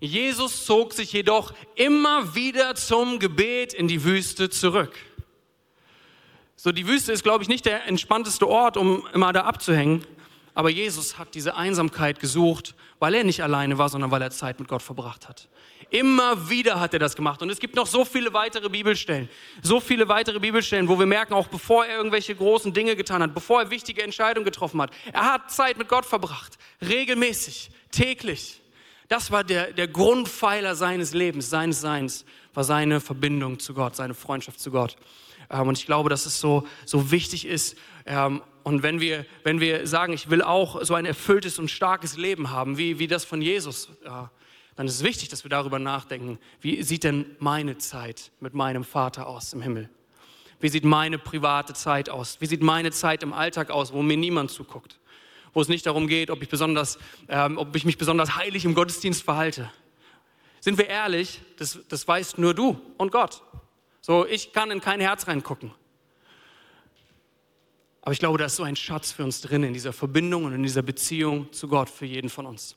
[0.00, 4.96] Jesus zog sich jedoch immer wieder zum Gebet in die Wüste zurück.
[6.56, 10.04] So, die Wüste ist, glaube ich, nicht der entspannteste Ort, um immer da abzuhängen.
[10.54, 14.60] Aber Jesus hat diese Einsamkeit gesucht, weil er nicht alleine war, sondern weil er Zeit
[14.60, 15.48] mit Gott verbracht hat.
[15.90, 17.42] Immer wieder hat er das gemacht.
[17.42, 19.28] Und es gibt noch so viele weitere Bibelstellen,
[19.62, 23.34] so viele weitere Bibelstellen, wo wir merken, auch bevor er irgendwelche großen Dinge getan hat,
[23.34, 26.56] bevor er wichtige Entscheidungen getroffen hat, er hat Zeit mit Gott verbracht.
[26.80, 28.60] Regelmäßig, täglich.
[29.08, 34.14] Das war der, der Grundpfeiler seines Lebens, seines Seins, war seine Verbindung zu Gott, seine
[34.14, 34.96] Freundschaft zu Gott.
[35.50, 37.76] Ähm, und ich glaube, dass es so, so wichtig ist.
[38.64, 42.50] Und wenn wir, wenn wir sagen, ich will auch so ein erfülltes und starkes Leben
[42.50, 43.90] haben, wie, wie das von Jesus,
[44.74, 48.82] dann ist es wichtig, dass wir darüber nachdenken, wie sieht denn meine Zeit mit meinem
[48.82, 49.90] Vater aus im Himmel?
[50.60, 52.40] Wie sieht meine private Zeit aus?
[52.40, 54.98] Wie sieht meine Zeit im Alltag aus, wo mir niemand zuguckt?
[55.52, 56.98] Wo es nicht darum geht, ob ich, besonders,
[57.28, 59.70] ähm, ob ich mich besonders heilig im Gottesdienst verhalte.
[60.60, 63.42] Sind wir ehrlich, das, das weißt nur du und Gott.
[64.00, 65.70] So, ich kann in kein Herz reingucken.
[68.04, 70.52] Aber ich glaube, da ist so ein Schatz für uns drin in dieser Verbindung und
[70.52, 72.76] in dieser Beziehung zu Gott für jeden von uns.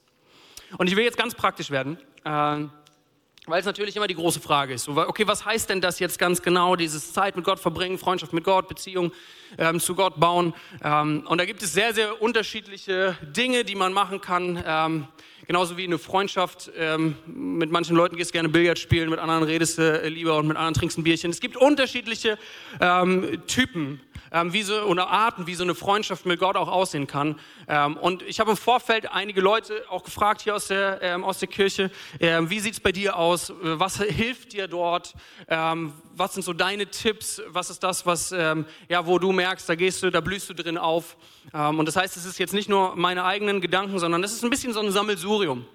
[0.78, 4.74] Und ich will jetzt ganz praktisch werden, äh, weil es natürlich immer die große Frage
[4.74, 4.88] ist.
[4.88, 8.46] Okay, was heißt denn das jetzt ganz genau, dieses Zeit mit Gott verbringen, Freundschaft mit
[8.46, 9.12] Gott, Beziehung
[9.58, 10.54] ähm, zu Gott bauen?
[10.82, 14.64] Ähm, und da gibt es sehr, sehr unterschiedliche Dinge, die man machen kann.
[14.66, 15.08] Ähm,
[15.48, 16.72] genauso wie eine Freundschaft.
[16.78, 20.38] Ähm, mit manchen Leuten gehst du gerne Billard spielen, mit anderen redest du äh, lieber
[20.38, 21.32] und mit anderen trinkst ein Bierchen.
[21.32, 22.38] Es gibt unterschiedliche
[22.80, 27.08] ähm, Typen ähm, wie so, oder Arten, wie so eine Freundschaft mit Gott auch aussehen
[27.08, 27.40] kann.
[27.68, 31.40] Ähm, und ich habe im Vorfeld einige Leute auch gefragt hier aus der, ähm, aus
[31.40, 33.54] der Kirche, ähm, wie sieht es bei dir aus?
[33.62, 35.14] Was hilft dir dort?
[35.48, 37.42] Ähm, was sind so deine Tipps?
[37.48, 40.54] Was ist das, was, ähm, ja, wo du merkst, da gehst du, da blühst du
[40.54, 41.16] drin auf?
[41.54, 44.50] und das heißt, es ist jetzt nicht nur meine eigenen Gedanken, sondern es ist ein
[44.50, 45.66] bisschen so ein Sammelsurium.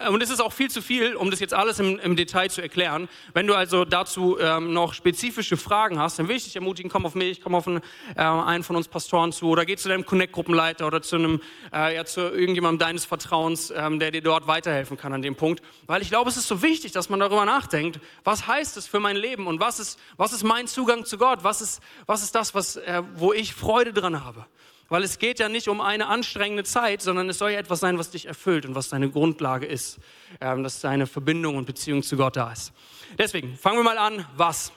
[0.00, 2.50] Äh, und es ist auch viel zu viel, um das jetzt alles im, im Detail
[2.50, 3.08] zu erklären.
[3.34, 7.06] Wenn du also dazu ähm, noch spezifische Fragen hast, dann will ich dich ermutigen, komm
[7.06, 7.80] auf mich, komm auf einen,
[8.16, 11.40] äh, einen von uns Pastoren zu oder geh zu deinem Connect-Gruppenleiter oder zu einem,
[11.72, 15.62] äh, ja, zu irgendjemandem deines Vertrauens, ähm, der dir dort weiterhelfen kann an dem Punkt.
[15.86, 19.00] Weil ich glaube, es ist so wichtig, dass man darüber nachdenkt, was heißt es für
[19.00, 21.44] mein Leben und was ist, was ist mein Zugang zu Gott?
[21.44, 24.46] Was ist, was ist das, was, äh, wo ich Freude dran habe?
[24.90, 27.96] Weil es geht ja nicht um eine anstrengende Zeit, sondern es soll ja etwas sein,
[27.96, 30.00] was dich erfüllt und was deine Grundlage ist,
[30.40, 32.72] ähm, dass deine Verbindung und Beziehung zu Gott da ist.
[33.16, 34.72] Deswegen fangen wir mal an, was?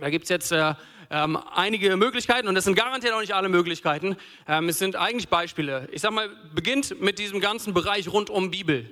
[0.00, 0.74] Da gibt es jetzt äh,
[1.10, 4.16] ähm, einige Möglichkeiten und das sind garantiert auch nicht alle Möglichkeiten.
[4.48, 5.90] Ähm, es sind eigentlich Beispiele.
[5.92, 8.90] Ich sage mal, beginnt mit diesem ganzen Bereich rund um Bibel.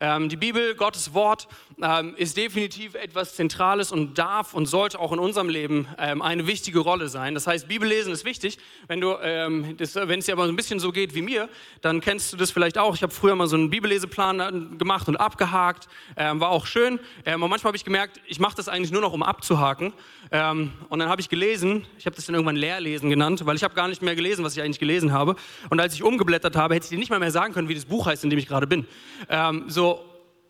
[0.00, 1.48] Ähm, die Bibel, Gottes Wort,
[1.82, 6.46] ähm, ist definitiv etwas Zentrales und darf und sollte auch in unserem Leben ähm, eine
[6.46, 7.34] wichtige Rolle sein.
[7.34, 8.58] Das heißt, Bibellesen ist wichtig.
[8.88, 11.48] Wenn, du, ähm, das, wenn es dir aber ein bisschen so geht wie mir,
[11.80, 12.94] dann kennst du das vielleicht auch.
[12.94, 15.88] Ich habe früher mal so einen Bibelleseplan äh, gemacht und abgehakt.
[16.16, 17.00] Ähm, war auch schön.
[17.24, 19.92] Ähm, und manchmal habe ich gemerkt, ich mache das eigentlich nur noch, um abzuhaken.
[20.30, 23.74] Und dann habe ich gelesen, ich habe das dann irgendwann Leerlesen genannt, weil ich habe
[23.74, 25.36] gar nicht mehr gelesen, was ich eigentlich gelesen habe.
[25.68, 27.84] Und als ich umgeblättert habe, hätte ich dir nicht mal mehr sagen können, wie das
[27.84, 28.86] Buch heißt, in dem ich gerade bin.
[29.66, 29.91] So,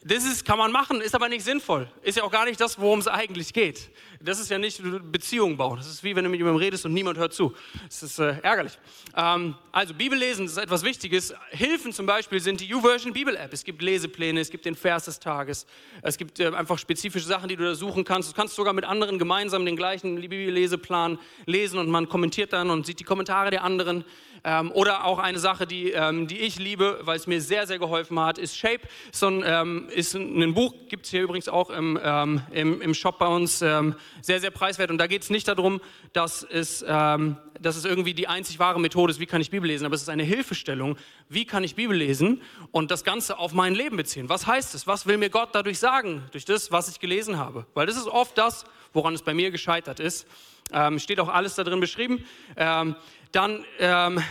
[0.04, 1.88] das ist, kann man machen, ist aber nicht sinnvoll.
[2.02, 3.90] Ist ja auch gar nicht das, worum es eigentlich geht.
[4.20, 5.78] Das ist ja nicht Beziehungen bauen.
[5.78, 7.54] Das ist wie wenn du mit jemandem redest und niemand hört zu.
[7.84, 8.78] Das ist äh, ärgerlich.
[9.16, 11.34] Ähm, also Bibellesen ist etwas Wichtiges.
[11.50, 13.52] Hilfen zum Beispiel sind die YouVersion Bibel App.
[13.52, 15.66] Es gibt Lesepläne, es gibt den Vers des Tages.
[16.02, 18.30] Es gibt äh, einfach spezifische Sachen, die du da suchen kannst.
[18.30, 22.86] Du kannst sogar mit anderen gemeinsam den gleichen Bibelleseplan lesen und man kommentiert dann und
[22.86, 24.04] sieht die Kommentare der anderen.
[24.44, 27.78] Ähm, oder auch eine Sache, die, ähm, die ich liebe, weil es mir sehr, sehr
[27.78, 28.81] geholfen hat, ist Shape.
[29.12, 32.94] So ein, ähm, ist ein Buch, gibt es hier übrigens auch im, ähm, im, im,
[32.94, 34.90] Shop bei uns, ähm, sehr, sehr preiswert.
[34.90, 35.81] Und da geht es nicht darum,
[36.12, 39.68] dass es, ähm, dass es irgendwie die einzig wahre Methode ist, wie kann ich Bibel
[39.68, 40.96] lesen, aber es ist eine Hilfestellung,
[41.28, 44.28] wie kann ich Bibel lesen und das Ganze auf mein Leben beziehen.
[44.28, 44.88] Was heißt es?
[44.88, 47.66] Was will mir Gott dadurch sagen, durch das, was ich gelesen habe?
[47.74, 50.26] Weil das ist oft das, woran es bei mir gescheitert ist.
[50.72, 52.24] Ähm, steht auch alles da drin beschrieben.
[52.57, 52.96] Ähm,
[53.32, 54.22] dann, ähm,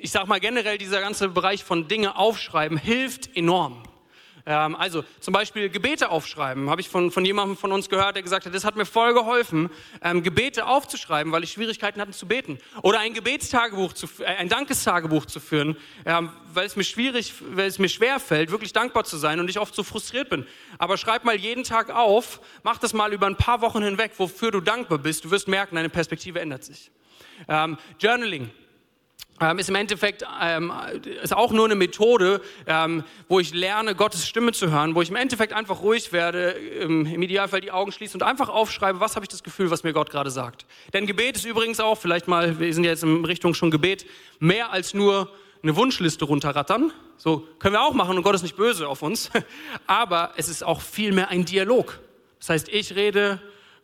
[0.00, 3.82] ich sage mal generell, dieser ganze Bereich von Dinge aufschreiben hilft enorm.
[4.46, 8.22] Ähm, also zum Beispiel Gebete aufschreiben, habe ich von, von jemandem von uns gehört, der
[8.22, 9.70] gesagt hat, das hat mir voll geholfen,
[10.02, 12.58] ähm, Gebete aufzuschreiben, weil ich Schwierigkeiten hatte zu beten.
[12.82, 17.66] Oder ein Gebetstagebuch, zu, äh, ein Dankestagebuch zu führen, ähm, weil es mir schwierig, weil
[17.66, 20.46] es mir schwer fällt, wirklich dankbar zu sein und ich oft so frustriert bin.
[20.78, 24.50] Aber schreib mal jeden Tag auf, mach das mal über ein paar Wochen hinweg, wofür
[24.50, 25.24] du dankbar bist.
[25.24, 26.90] Du wirst merken, deine Perspektive ändert sich.
[27.48, 28.50] Ähm, Journaling
[29.40, 30.70] ähm, ist im Endeffekt ähm,
[31.22, 35.08] ist auch nur eine Methode, ähm, wo ich lerne, Gottes Stimme zu hören, wo ich
[35.08, 39.16] im Endeffekt einfach ruhig werde, ähm, im Idealfall die Augen schließe und einfach aufschreibe, was
[39.16, 40.66] habe ich das Gefühl, was mir Gott gerade sagt.
[40.92, 44.04] Denn Gebet ist übrigens auch, vielleicht mal, wir sind jetzt in Richtung schon Gebet,
[44.40, 46.92] mehr als nur eine Wunschliste runterrattern.
[47.16, 49.30] So können wir auch machen und Gott ist nicht böse auf uns.
[49.86, 51.98] Aber es ist auch viel mehr ein Dialog.
[52.38, 53.40] Das heißt, ich rede,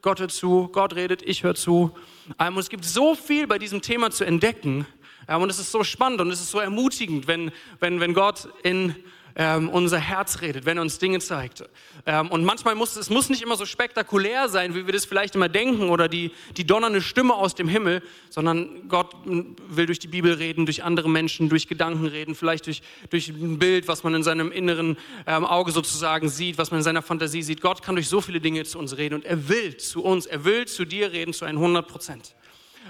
[0.07, 1.90] Gott hört zu, Gott redet, ich höre zu.
[2.38, 4.87] Ähm, und es gibt so viel bei diesem Thema zu entdecken.
[5.29, 8.49] Ja, und es ist so spannend und es ist so ermutigend, wenn, wenn, wenn Gott
[8.62, 8.95] in
[9.37, 11.62] ähm, unser Herz redet, wenn er uns Dinge zeigt.
[12.07, 15.35] Ähm, und manchmal muss es muss nicht immer so spektakulär sein, wie wir das vielleicht
[15.35, 20.09] immer denken oder die, die donnernde Stimme aus dem Himmel, sondern Gott will durch die
[20.09, 24.14] Bibel reden, durch andere Menschen, durch Gedanken reden, vielleicht durch, durch ein Bild, was man
[24.14, 24.96] in seinem inneren
[25.27, 27.61] ähm, Auge sozusagen sieht, was man in seiner Fantasie sieht.
[27.61, 30.44] Gott kann durch so viele Dinge zu uns reden und er will zu uns, er
[30.46, 32.35] will zu dir reden zu 100 Prozent.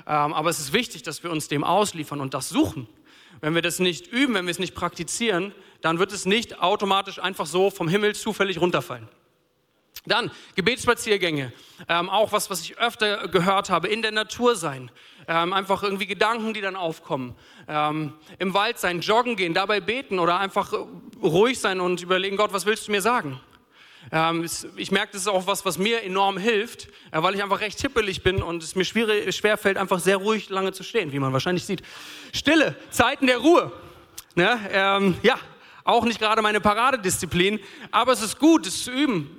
[0.06, 2.86] Ähm, aber es ist wichtig, dass wir uns dem ausliefern und das suchen.
[3.40, 5.52] Wenn wir das nicht üben, wenn wir es nicht praktizieren,
[5.86, 9.08] dann wird es nicht automatisch einfach so vom Himmel zufällig runterfallen.
[10.04, 11.52] Dann Gebetsspaziergänge,
[11.88, 14.90] ähm, auch was, was ich öfter gehört habe, in der Natur sein,
[15.28, 17.36] ähm, einfach irgendwie Gedanken, die dann aufkommen,
[17.68, 20.72] ähm, im Wald sein, joggen gehen, dabei beten oder einfach
[21.22, 23.40] ruhig sein und überlegen, Gott, was willst du mir sagen?
[24.10, 24.44] Ähm,
[24.76, 27.80] ich merke, das ist auch was, was mir enorm hilft, äh, weil ich einfach recht
[27.80, 31.32] hippelig bin und es mir schwer fällt, einfach sehr ruhig lange zu stehen, wie man
[31.32, 31.82] wahrscheinlich sieht.
[32.32, 33.70] Stille, Zeiten der Ruhe.
[34.34, 34.58] Ne?
[34.72, 35.38] Ähm, ja,
[35.86, 39.30] auch nicht gerade meine Paradedisziplin, aber es ist gut, es zu üben.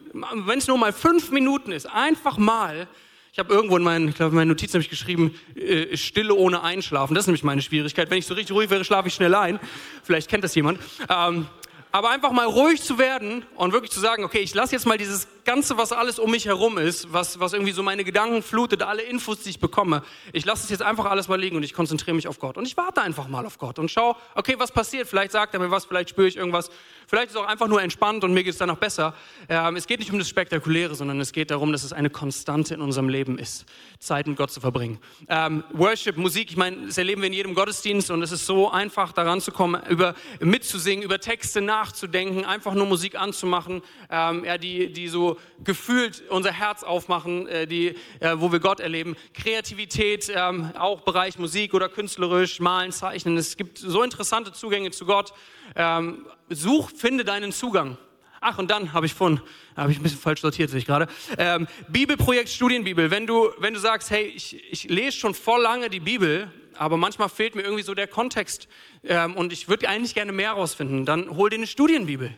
[0.46, 2.88] Wenn es nur mal fünf Minuten ist, einfach mal.
[3.34, 6.34] Ich habe irgendwo in meinen, ich glaube, in meinen Notizen habe ich geschrieben, äh, Stille
[6.34, 7.14] ohne Einschlafen.
[7.14, 8.10] Das ist nämlich meine Schwierigkeit.
[8.10, 9.60] Wenn ich so richtig ruhig wäre, schlafe ich schnell ein.
[10.02, 10.80] Vielleicht kennt das jemand.
[11.08, 11.46] Ähm,
[11.92, 14.98] aber einfach mal ruhig zu werden und wirklich zu sagen, okay, ich lasse jetzt mal
[14.98, 18.84] dieses Ganze, was alles um mich herum ist, was, was irgendwie so meine Gedanken flutet,
[18.84, 21.74] alle Infos, die ich bekomme, ich lasse es jetzt einfach alles mal liegen und ich
[21.74, 22.58] konzentriere mich auf Gott.
[22.58, 25.08] Und ich warte einfach mal auf Gott und schaue, okay, was passiert?
[25.08, 26.70] Vielleicht sagt er mir was, vielleicht spüre ich irgendwas.
[27.08, 29.16] Vielleicht ist es auch einfach nur entspannt und mir geht es dann noch besser.
[29.48, 32.74] Ähm, es geht nicht um das Spektakuläre, sondern es geht darum, dass es eine Konstante
[32.74, 33.66] in unserem Leben ist,
[34.00, 35.00] Zeit mit Gott zu verbringen.
[35.30, 38.70] Ähm, Worship, Musik, ich meine, das erleben wir in jedem Gottesdienst und es ist so
[38.70, 44.58] einfach, daran zu kommen, über, mitzusingen, über Texte nachzudenken, einfach nur Musik anzumachen, ähm, ja,
[44.58, 49.16] die, die so gefühlt unser Herz aufmachen, äh, die, äh, wo wir Gott erleben.
[49.34, 53.38] Kreativität, ähm, auch Bereich Musik oder künstlerisch, malen, zeichnen.
[53.38, 55.34] Es gibt so interessante Zugänge zu Gott.
[55.76, 57.98] Ähm, such, finde deinen Zugang.
[58.40, 59.42] Ach, und dann habe ich von,
[59.76, 61.08] habe ich ein bisschen falsch sortiert, sehe ich gerade.
[61.38, 63.10] Ähm, Bibelprojekt Studienbibel.
[63.10, 66.98] Wenn du, wenn du sagst, hey, ich, ich lese schon voll lange die Bibel, aber
[66.98, 68.68] manchmal fehlt mir irgendwie so der Kontext
[69.04, 72.32] ähm, und ich würde eigentlich gerne mehr herausfinden, dann hol dir eine Studienbibel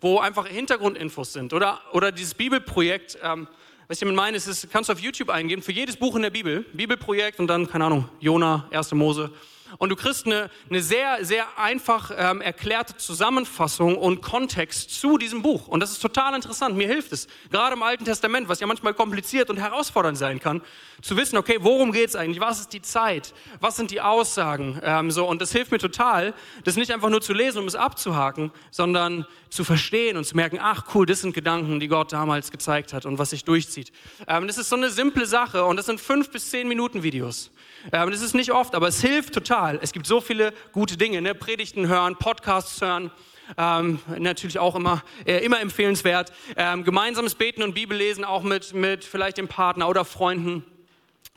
[0.00, 1.52] wo einfach Hintergrundinfos sind.
[1.52, 3.48] Oder, oder dieses Bibelprojekt, ähm,
[3.88, 6.30] was ich damit meine, ist, kannst du auf YouTube eingeben, für jedes Buch in der
[6.30, 8.92] Bibel, Bibelprojekt und dann, keine Ahnung, Jona, 1.
[8.92, 9.30] Mose,
[9.78, 15.42] und du kriegst eine, eine sehr, sehr einfach ähm, erklärte Zusammenfassung und Kontext zu diesem
[15.42, 15.68] Buch.
[15.68, 16.76] Und das ist total interessant.
[16.76, 20.62] Mir hilft es, gerade im Alten Testament, was ja manchmal kompliziert und herausfordernd sein kann,
[21.02, 22.40] zu wissen, okay, worum geht es eigentlich?
[22.40, 23.34] Was ist die Zeit?
[23.60, 24.80] Was sind die Aussagen?
[24.82, 27.74] Ähm, so, und das hilft mir total, das nicht einfach nur zu lesen, um es
[27.74, 32.50] abzuhaken, sondern zu verstehen und zu merken, ach cool, das sind Gedanken, die Gott damals
[32.50, 33.92] gezeigt hat und was sich durchzieht.
[34.26, 37.50] Ähm, das ist so eine simple Sache und das sind fünf bis zehn Minuten Videos.
[37.92, 39.78] Ähm, das ist nicht oft, aber es hilft total.
[39.82, 41.34] Es gibt so viele gute Dinge, ne?
[41.34, 43.10] Predigten hören, Podcasts hören.
[43.56, 46.32] Ähm, natürlich auch immer, äh, immer empfehlenswert.
[46.56, 50.64] Ähm, gemeinsames Beten und Bibellesen auch mit, mit vielleicht dem Partner oder Freunden.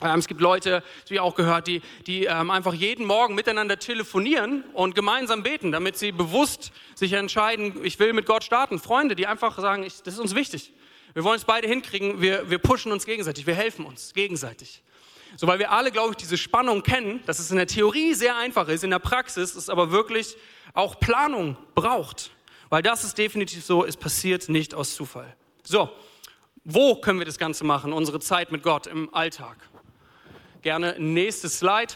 [0.02, 4.64] Ähm, es gibt Leute, wie auch gehört, die, die ähm, einfach jeden Morgen miteinander telefonieren
[4.72, 8.78] und gemeinsam beten, damit sie bewusst sich entscheiden, ich will mit Gott starten.
[8.78, 10.72] Freunde, die einfach sagen, ich, das ist uns wichtig.
[11.12, 14.82] Wir wollen es beide hinkriegen, wir, wir pushen uns gegenseitig, wir helfen uns gegenseitig.
[15.36, 18.36] So, weil wir alle, glaube ich, diese Spannung kennen, dass es in der Theorie sehr
[18.36, 20.36] einfach ist, in der Praxis es aber wirklich
[20.74, 22.30] auch Planung braucht.
[22.68, 25.34] Weil das ist definitiv so, es passiert nicht aus Zufall.
[25.62, 25.90] So,
[26.64, 29.56] wo können wir das Ganze machen, unsere Zeit mit Gott im Alltag?
[30.62, 31.94] Gerne nächstes Slide.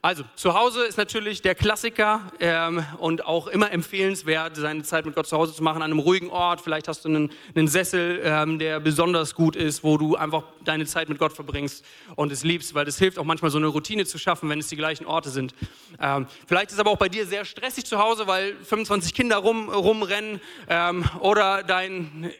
[0.00, 5.16] Also, zu Hause ist natürlich der Klassiker ähm, und auch immer empfehlenswert, seine Zeit mit
[5.16, 6.60] Gott zu Hause zu machen, an einem ruhigen Ort.
[6.60, 10.86] Vielleicht hast du einen, einen Sessel, ähm, der besonders gut ist, wo du einfach deine
[10.86, 11.84] Zeit mit Gott verbringst
[12.14, 14.68] und es liebst, weil das hilft auch manchmal so eine Routine zu schaffen, wenn es
[14.68, 15.52] die gleichen Orte sind.
[16.00, 19.68] Ähm, vielleicht ist aber auch bei dir sehr stressig zu Hause, weil 25 Kinder rum,
[19.68, 22.32] rumrennen ähm, oder dein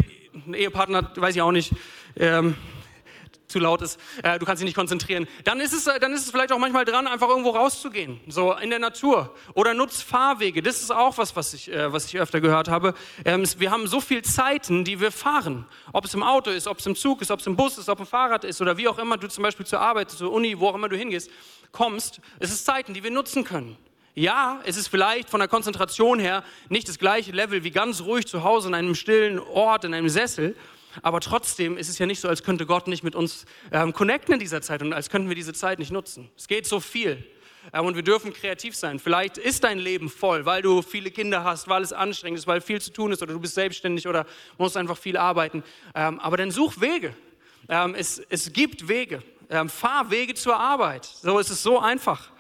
[0.53, 1.73] Ehepartner, weiß ich auch nicht,
[2.17, 2.55] ähm,
[3.49, 6.27] zu laut ist, äh, du kannst dich nicht konzentrieren, dann ist, es, äh, dann ist
[6.27, 9.35] es vielleicht auch manchmal dran, einfach irgendwo rauszugehen, so in der Natur.
[9.55, 12.93] Oder nutzt Fahrwege, das ist auch was, was ich, äh, was ich öfter gehört habe.
[13.25, 15.65] Ähm, wir haben so viele Zeiten, die wir fahren.
[15.95, 17.89] Ob es im Auto ist, ob es im Zug ist, ob es im Bus ist,
[17.89, 20.31] ob es im Fahrrad ist oder wie auch immer du zum Beispiel zur Arbeit, zur
[20.31, 21.31] Uni, wo auch immer du hingehst,
[21.73, 22.21] kommst.
[22.39, 23.79] Es ist Zeiten, die wir nutzen können.
[24.15, 28.27] Ja, es ist vielleicht von der Konzentration her nicht das gleiche Level wie ganz ruhig
[28.27, 30.55] zu Hause in einem stillen Ort, in einem Sessel,
[31.03, 34.35] aber trotzdem ist es ja nicht so, als könnte Gott nicht mit uns ähm, connecten
[34.35, 36.31] in dieser Zeit und als könnten wir diese Zeit nicht nutzen.
[36.37, 37.25] Es geht so viel.
[37.73, 38.99] Ähm, und wir dürfen kreativ sein.
[38.99, 42.61] Vielleicht ist dein Leben voll, weil du viele Kinder hast, weil es anstrengend ist, weil
[42.61, 45.63] viel zu tun ist oder du bist selbstständig oder musst einfach viel arbeiten.
[45.95, 47.15] Ähm, aber dann such Wege.
[47.69, 49.23] Ähm, es, es gibt Wege.
[49.51, 51.05] Ähm, fahr Wege zur Arbeit.
[51.05, 52.31] So ist es so einfach.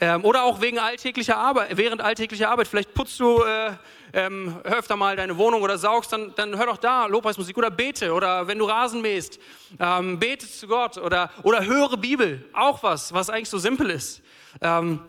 [0.00, 2.68] Ähm, oder auch wegen alltäglicher Arbeit, während alltäglicher Arbeit.
[2.68, 3.72] Vielleicht putzt du äh,
[4.12, 8.12] ähm, öfter mal deine Wohnung oder saugst, dann, dann hör doch da Lobpreismusik oder bete.
[8.12, 9.38] Oder wenn du Rasen mähst,
[9.80, 10.98] ähm, bete zu Gott.
[10.98, 12.44] Oder, oder höre Bibel.
[12.52, 14.20] Auch was, was eigentlich so simpel ist.
[14.60, 15.00] Ähm,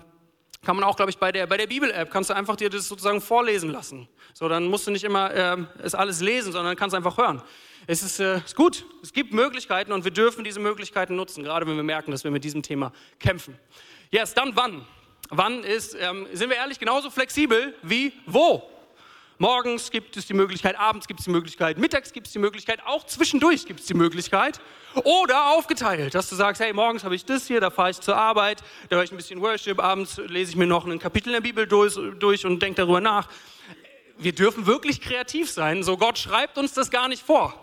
[0.62, 2.88] kann man auch, glaube ich, bei der, bei der Bibel-App, kannst du einfach dir das
[2.88, 4.10] sozusagen vorlesen lassen.
[4.34, 7.42] So, dann musst du nicht immer ähm, es alles lesen, sondern kannst einfach hören.
[7.88, 11.66] Es ist, äh, ist gut, es gibt Möglichkeiten und wir dürfen diese Möglichkeiten nutzen, gerade
[11.66, 13.58] wenn wir merken, dass wir mit diesem Thema kämpfen.
[14.12, 14.86] Yes, dann wann?
[15.30, 18.64] Wann ist, ähm, sind wir ehrlich, genauso flexibel wie wo?
[19.42, 22.82] Morgens gibt es die Möglichkeit, abends gibt es die Möglichkeit, mittags gibt es die Möglichkeit,
[22.86, 24.60] auch zwischendurch gibt es die Möglichkeit.
[25.06, 28.18] Oder aufgeteilt, dass du sagst, hey, morgens habe ich das hier, da fahre ich zur
[28.18, 31.34] Arbeit, da höre ich ein bisschen Worship, abends lese ich mir noch ein Kapitel in
[31.36, 33.30] der Bibel durch, durch und denke darüber nach.
[34.18, 37.54] Wir dürfen wirklich kreativ sein, so Gott schreibt uns das gar nicht vor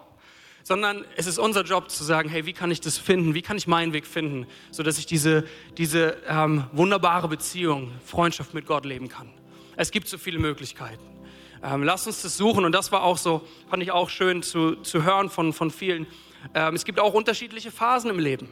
[0.63, 3.35] sondern es ist unser Job zu sagen, hey, wie kann ich das finden?
[3.35, 5.45] Wie kann ich meinen Weg finden, sodass ich diese,
[5.79, 9.31] diese ähm, wunderbare Beziehung, Freundschaft mit Gott leben kann?
[9.77, 11.16] Es gibt so viele Möglichkeiten.
[11.63, 14.77] Ähm, lass uns das suchen und das war auch so, fand ich auch schön zu,
[14.77, 16.07] zu hören von, von vielen.
[16.55, 18.49] Ähm, es gibt auch unterschiedliche Phasen im Leben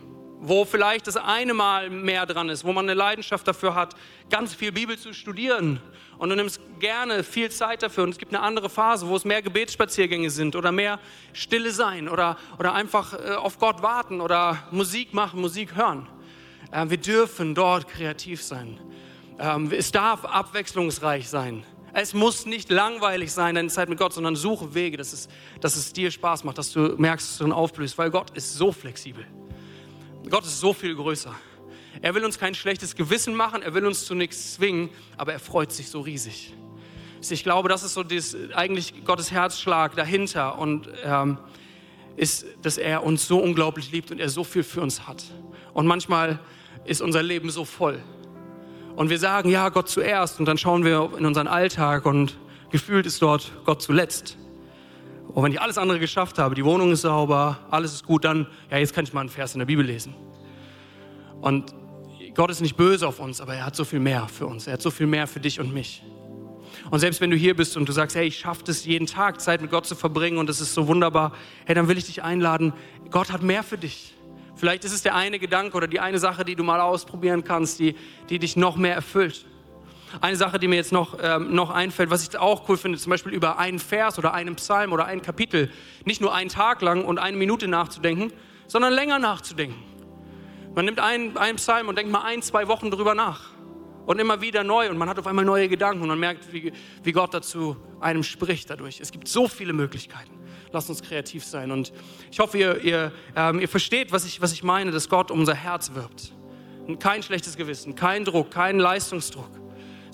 [0.47, 3.95] wo vielleicht das eine Mal mehr dran ist, wo man eine Leidenschaft dafür hat,
[4.29, 5.81] ganz viel Bibel zu studieren
[6.19, 9.25] und du nimmst gerne viel Zeit dafür und es gibt eine andere Phase, wo es
[9.25, 11.01] mehr Gebetsspaziergänge sind oder mehr
[11.33, 16.07] Stille sein oder, oder einfach äh, auf Gott warten oder Musik machen, Musik hören.
[16.71, 18.79] Äh, wir dürfen dort kreativ sein.
[19.39, 21.65] Ähm, es darf abwechslungsreich sein.
[21.97, 25.29] Es muss nicht langweilig sein, deine Zeit mit Gott, sondern suche Wege, dass es,
[25.61, 28.55] dass es dir Spaß macht, dass du merkst, dass du dann aufblühst, weil Gott ist
[28.55, 29.25] so flexibel.
[30.29, 31.33] Gott ist so viel größer.
[32.03, 35.39] Er will uns kein schlechtes Gewissen machen, er will uns zu nichts zwingen, aber er
[35.39, 36.53] freut sich so riesig.
[37.31, 41.39] Ich glaube, das ist so das, eigentlich Gottes Herzschlag dahinter und ähm,
[42.17, 45.23] ist, dass er uns so unglaublich liebt und er so viel für uns hat.
[45.73, 46.41] Und manchmal
[46.85, 48.03] ist unser Leben so voll.
[48.97, 52.39] Und wir sagen, ja, Gott zuerst und dann schauen wir in unseren Alltag und
[52.71, 54.37] gefühlt ist dort Gott zuletzt.
[55.29, 58.47] Und wenn ich alles andere geschafft habe, die Wohnung ist sauber, alles ist gut, dann,
[58.71, 60.15] ja, jetzt kann ich mal einen Vers in der Bibel lesen.
[61.41, 61.75] Und
[62.35, 64.67] Gott ist nicht böse auf uns, aber er hat so viel mehr für uns.
[64.67, 66.03] Er hat so viel mehr für dich und mich.
[66.91, 69.41] Und selbst wenn du hier bist und du sagst, hey, ich schaffe es jeden Tag,
[69.41, 71.33] Zeit mit Gott zu verbringen und es ist so wunderbar,
[71.65, 72.73] hey, dann will ich dich einladen.
[73.11, 74.15] Gott hat mehr für dich.
[74.57, 77.81] Vielleicht ist es der eine Gedanke oder die eine Sache, die du mal ausprobieren kannst,
[77.81, 77.97] die,
[78.31, 79.47] die dich noch mehr erfüllt.
[80.21, 83.11] Eine Sache, die mir jetzt noch, ähm, noch einfällt, was ich auch cool finde, zum
[83.11, 85.71] Beispiel über einen Vers oder einen Psalm oder ein Kapitel,
[86.05, 88.33] nicht nur einen Tag lang und eine Minute nachzudenken,
[88.69, 89.83] sondern länger nachzudenken.
[90.75, 93.51] Man nimmt einen, einen Psalm und denkt mal ein, zwei Wochen drüber nach.
[94.07, 96.73] Und immer wieder neu und man hat auf einmal neue Gedanken und man merkt, wie,
[97.03, 99.01] wie Gott dazu einem spricht dadurch.
[99.01, 100.33] Es gibt so viele Möglichkeiten.
[100.75, 101.71] Lasst uns kreativ sein.
[101.71, 101.93] Und
[102.31, 105.41] ich hoffe, ihr, ihr, ähm, ihr versteht, was ich, was ich meine, dass Gott um
[105.41, 106.33] unser Herz wirbt.
[107.01, 109.65] kein schlechtes Gewissen, kein Druck, kein Leistungsdruck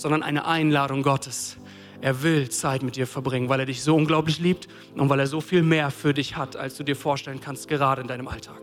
[0.01, 1.57] sondern eine Einladung Gottes.
[2.01, 5.27] Er will Zeit mit dir verbringen, weil er dich so unglaublich liebt und weil er
[5.27, 8.61] so viel mehr für dich hat, als du dir vorstellen kannst, gerade in deinem Alltag.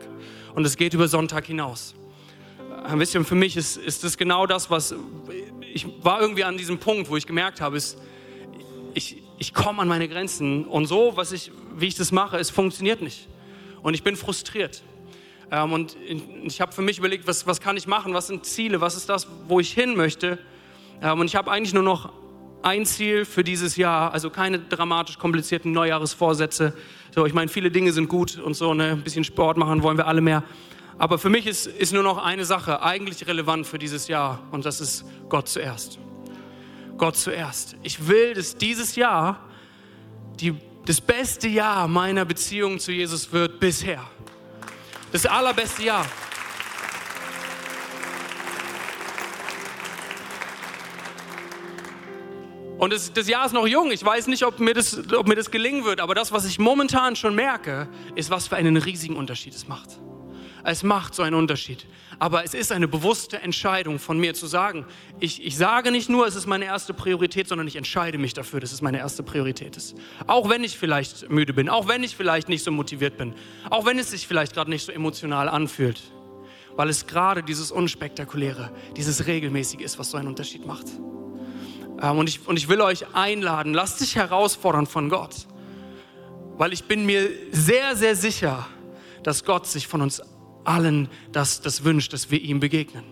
[0.55, 1.93] Und es geht über Sonntag hinaus.
[2.83, 4.95] Ein bisschen für mich ist, ist das genau das, was
[5.73, 7.99] ich war irgendwie an diesem Punkt, wo ich gemerkt habe, ist,
[8.95, 12.49] ich, ich komme an meine Grenzen und so, was ich, wie ich das mache, es
[12.49, 13.27] funktioniert nicht.
[13.83, 14.81] Und ich bin frustriert.
[15.51, 15.95] Ähm, und
[16.43, 19.09] ich habe für mich überlegt, was, was kann ich machen, was sind Ziele, was ist
[19.09, 20.39] das, wo ich hin möchte.
[21.01, 22.11] Ähm, und ich habe eigentlich nur noch
[22.63, 26.73] ein Ziel für dieses Jahr, also keine dramatisch komplizierten Neujahresvorsätze.
[27.13, 28.91] So, ich meine, viele Dinge sind gut und so, ne?
[28.91, 30.43] ein bisschen Sport machen wollen wir alle mehr.
[30.97, 34.65] Aber für mich ist, ist nur noch eine Sache eigentlich relevant für dieses Jahr und
[34.65, 35.99] das ist Gott zuerst.
[36.97, 37.75] Gott zuerst.
[37.83, 39.39] Ich will, dass dieses Jahr
[40.39, 44.03] die, das beste Jahr meiner Beziehung zu Jesus wird bisher.
[45.11, 46.05] Das allerbeste Jahr.
[52.77, 53.91] Und das, das, Jahr ist noch jung.
[53.91, 55.99] Ich weiß nicht, ob mir, das, ob mir das gelingen wird.
[55.99, 59.99] Aber das, was ich momentan schon merke, ist, was für einen riesigen Unterschied es macht.
[60.63, 61.85] Es macht so einen Unterschied.
[62.19, 64.85] Aber es ist eine bewusste Entscheidung von mir zu sagen,
[65.19, 68.59] ich, ich sage nicht nur, es ist meine erste Priorität, sondern ich entscheide mich dafür,
[68.59, 69.95] dass es meine erste Priorität ist.
[70.25, 73.33] Auch wenn ich vielleicht müde bin, auch wenn ich vielleicht nicht so motiviert bin,
[73.69, 76.01] auch wenn es sich vielleicht gerade nicht so emotional anfühlt.
[76.75, 80.87] Weil es gerade dieses Unspektakuläre, dieses Regelmäßige ist, was so einen Unterschied macht.
[82.01, 85.47] Ähm, und, ich, und ich will euch einladen, lasst dich herausfordern von Gott.
[86.57, 88.67] Weil ich bin mir sehr, sehr sicher,
[89.23, 90.21] dass Gott sich von uns
[90.67, 93.03] allen das, das wünscht, dass wir ihm begegnen.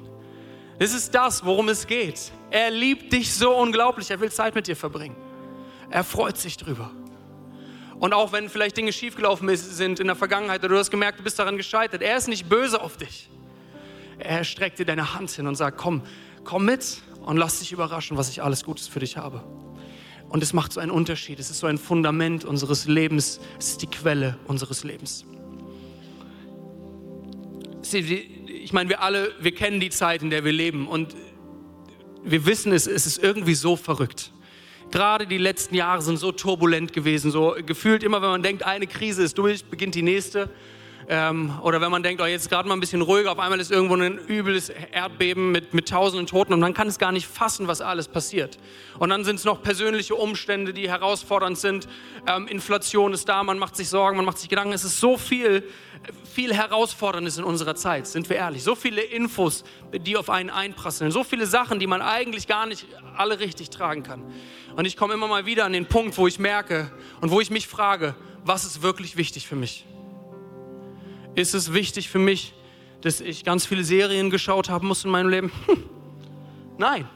[0.78, 2.32] Es ist das, worum es geht.
[2.52, 4.12] Er liebt dich so unglaublich.
[4.12, 5.16] Er will Zeit mit dir verbringen.
[5.90, 6.92] Er freut sich drüber.
[7.98, 11.24] Und auch wenn vielleicht Dinge schiefgelaufen sind in der Vergangenheit oder du hast gemerkt, du
[11.24, 13.30] bist daran gescheitert, er ist nicht böse auf dich.
[14.20, 16.02] Er streckt dir deine Hand hin und sagt, komm,
[16.44, 19.44] komm mit und lass dich überraschen, was ich alles Gutes für dich habe.
[20.28, 21.40] Und es macht so einen Unterschied.
[21.40, 23.40] Es ist so ein Fundament unseres Lebens.
[23.58, 25.26] Es ist die Quelle unseres Lebens.
[27.94, 31.16] Ich meine, wir alle, wir kennen die Zeit, in der wir leben und
[32.24, 34.32] wir wissen es, es ist irgendwie so verrückt.
[34.92, 38.88] Gerade die letzten Jahre sind so turbulent gewesen, so gefühlt immer, wenn man denkt, eine
[38.88, 40.50] Krise ist durch, beginnt die nächste.
[41.08, 43.72] Ähm, oder wenn man denkt, oh, jetzt gerade mal ein bisschen ruhiger, auf einmal ist
[43.72, 47.68] irgendwo ein übles Erdbeben mit, mit tausenden Toten und man kann es gar nicht fassen,
[47.68, 48.58] was alles passiert.
[48.98, 51.88] Und dann sind es noch persönliche Umstände, die herausfordernd sind.
[52.28, 54.74] Ähm, Inflation ist da, man macht sich Sorgen, man macht sich Gedanken.
[54.74, 55.64] Es ist so viel,
[56.24, 58.64] viel Herausforderndes in unserer Zeit, sind wir ehrlich.
[58.64, 61.12] So viele Infos, die auf einen einprasseln.
[61.12, 62.86] So viele Sachen, die man eigentlich gar nicht
[63.16, 64.24] alle richtig tragen kann.
[64.76, 66.92] Und ich komme immer mal wieder an den Punkt, wo ich merke
[67.22, 69.86] und wo ich mich frage, was ist wirklich wichtig für mich?
[71.36, 72.54] Ist es wichtig für mich,
[73.02, 75.52] dass ich ganz viele Serien geschaut haben muss in meinem Leben?
[75.68, 75.84] Hm.
[76.78, 77.08] Nein.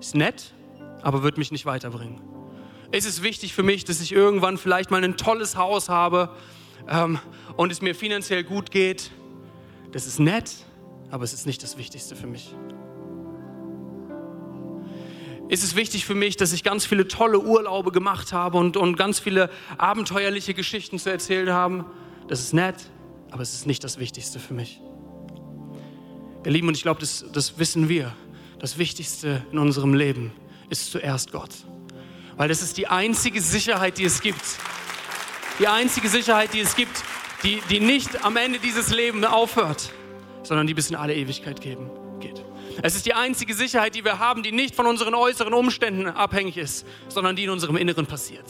[0.00, 0.52] Ist nett,
[1.02, 2.20] aber wird mich nicht weiterbringen.
[2.92, 6.30] Ist es wichtig für mich, dass ich irgendwann vielleicht mal ein tolles Haus habe
[6.88, 7.18] ähm,
[7.56, 9.10] und es mir finanziell gut geht?
[9.92, 10.50] Das ist nett,
[11.10, 12.54] aber es ist nicht das Wichtigste für mich.
[15.48, 18.96] Ist es wichtig für mich, dass ich ganz viele tolle Urlaube gemacht habe und, und
[18.96, 21.86] ganz viele abenteuerliche Geschichten zu erzählen habe?
[22.28, 22.76] Das ist nett,
[23.30, 24.82] aber es ist nicht das Wichtigste für mich.
[26.44, 28.14] Ihr Lieben, und ich glaube, das, das wissen wir.
[28.58, 30.32] Das Wichtigste in unserem Leben
[30.68, 31.50] ist zuerst Gott.
[32.36, 34.42] Weil das ist die einzige Sicherheit, die es gibt.
[35.58, 37.02] Die einzige Sicherheit, die es gibt,
[37.42, 39.92] die, die nicht am Ende dieses Lebens aufhört,
[40.42, 41.90] sondern die bis in alle Ewigkeit geben,
[42.20, 42.44] geht.
[42.82, 46.56] Es ist die einzige Sicherheit, die wir haben, die nicht von unseren äußeren Umständen abhängig
[46.56, 48.46] ist, sondern die in unserem Inneren passiert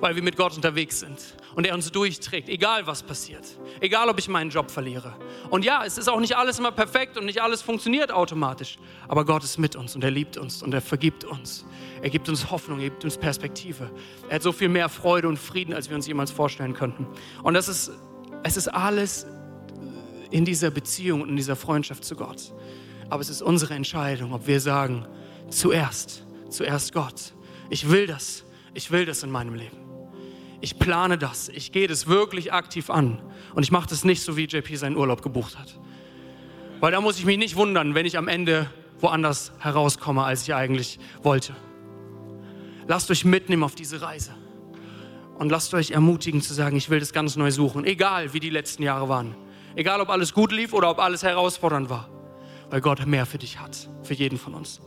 [0.00, 1.18] weil wir mit Gott unterwegs sind
[1.54, 3.44] und er uns durchträgt, egal was passiert,
[3.80, 5.14] egal ob ich meinen Job verliere.
[5.50, 8.78] Und ja, es ist auch nicht alles immer perfekt und nicht alles funktioniert automatisch,
[9.08, 11.64] aber Gott ist mit uns und er liebt uns und er vergibt uns.
[12.00, 13.90] Er gibt uns Hoffnung, er gibt uns Perspektive.
[14.28, 17.06] Er hat so viel mehr Freude und Frieden, als wir uns jemals vorstellen könnten.
[17.42, 17.90] Und das ist,
[18.44, 19.26] es ist alles
[20.30, 22.52] in dieser Beziehung und in dieser Freundschaft zu Gott.
[23.10, 25.06] Aber es ist unsere Entscheidung, ob wir sagen,
[25.50, 27.32] zuerst, zuerst Gott.
[27.70, 28.44] Ich will das.
[28.74, 29.87] Ich will das in meinem Leben
[30.60, 33.20] ich plane das, ich gehe das wirklich aktiv an
[33.54, 35.78] und ich mache das nicht so, wie JP seinen Urlaub gebucht hat.
[36.80, 40.54] Weil da muss ich mich nicht wundern, wenn ich am Ende woanders herauskomme, als ich
[40.54, 41.54] eigentlich wollte.
[42.86, 44.32] Lasst euch mitnehmen auf diese Reise
[45.38, 48.50] und lasst euch ermutigen zu sagen, ich will das ganz neu suchen, egal wie die
[48.50, 49.36] letzten Jahre waren.
[49.76, 52.08] Egal ob alles gut lief oder ob alles herausfordernd war,
[52.70, 54.80] weil Gott mehr für dich hat, für jeden von uns.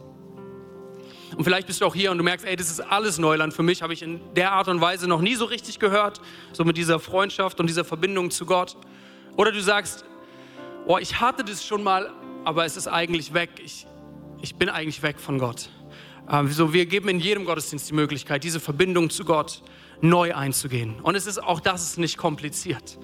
[1.38, 3.63] Und vielleicht bist du auch hier und du merkst, ey, das ist alles Neuland für
[3.63, 6.21] mich, habe ich in der Art und Weise noch nie so richtig gehört,
[6.51, 8.75] so mit dieser Freundschaft und dieser Verbindung zu Gott.
[9.38, 10.05] Oder du sagst,
[10.86, 12.11] oh, ich hatte das schon mal,
[12.43, 13.49] aber es ist eigentlich weg.
[13.63, 13.86] Ich,
[14.41, 15.69] ich bin eigentlich weg von Gott.
[16.29, 19.61] Ähm, so, wir geben in jedem Gottesdienst die Möglichkeit, diese Verbindung zu Gott
[20.01, 20.99] neu einzugehen.
[21.01, 22.97] Und es ist auch das ist nicht kompliziert.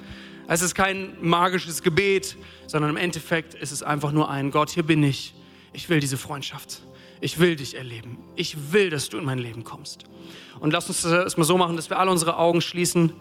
[0.47, 4.83] Es ist kein magisches Gebet, sondern im Endeffekt ist es einfach nur ein Gott, hier
[4.83, 5.33] bin ich.
[5.73, 6.81] Ich will diese Freundschaft.
[7.21, 8.17] Ich will dich erleben.
[8.35, 10.03] Ich will, dass du in mein Leben kommst.
[10.59, 13.13] Und lass uns das mal so machen, dass wir alle unsere Augen schließen.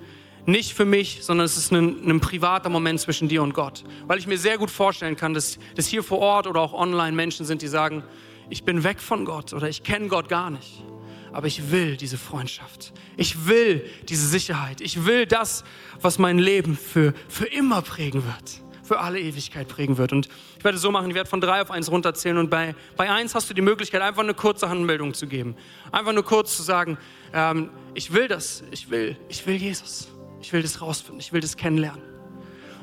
[0.46, 3.84] Nicht für mich, sondern es ist ein, ein privater Moment zwischen dir und Gott.
[4.06, 7.16] Weil ich mir sehr gut vorstellen kann, dass, dass hier vor Ort oder auch online
[7.16, 8.04] Menschen sind, die sagen,
[8.48, 10.84] ich bin weg von Gott oder ich kenne Gott gar nicht.
[11.32, 12.92] Aber ich will diese Freundschaft.
[13.16, 14.80] Ich will diese Sicherheit.
[14.80, 15.64] Ich will das,
[16.00, 20.12] was mein Leben für, für immer prägen wird für alle Ewigkeit prägen wird.
[20.12, 20.28] Und
[20.66, 23.36] werde es so machen, ich werde von drei auf eins runterzählen und bei, bei eins
[23.36, 25.54] hast du die Möglichkeit, einfach eine kurze Handmeldung zu geben.
[25.92, 26.98] Einfach nur kurz zu sagen,
[27.32, 30.08] ähm, ich will das, ich will, ich will Jesus.
[30.42, 32.02] Ich will das rausfinden, ich will das kennenlernen.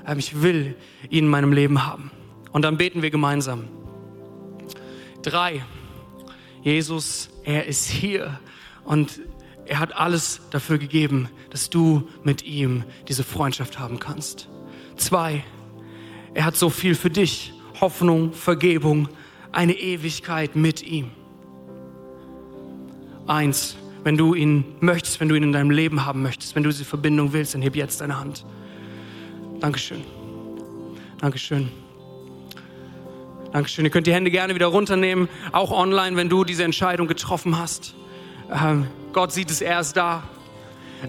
[0.07, 0.75] Ähm, ich will
[1.09, 2.09] ihn in meinem Leben haben.
[2.53, 3.67] Und dann beten wir gemeinsam.
[5.21, 5.63] Drei.
[6.61, 8.39] Jesus, er ist hier
[8.85, 9.19] und
[9.65, 14.47] er hat alles dafür gegeben, dass du mit ihm diese Freundschaft haben kannst.
[14.95, 15.43] Zwei,
[16.33, 17.53] er hat so viel für dich.
[17.83, 19.09] Hoffnung, Vergebung,
[19.51, 21.11] eine Ewigkeit mit ihm.
[23.27, 23.75] Eins,
[24.05, 26.85] wenn du ihn möchtest, wenn du ihn in deinem Leben haben möchtest, wenn du diese
[26.85, 28.45] Verbindung willst, dann heb jetzt deine Hand.
[29.59, 29.99] Dankeschön.
[31.19, 31.69] Dankeschön.
[33.51, 33.83] Dankeschön.
[33.83, 37.95] Ihr könnt die Hände gerne wieder runternehmen, auch online, wenn du diese Entscheidung getroffen hast.
[38.49, 40.23] Ähm, Gott sieht es, er ist da.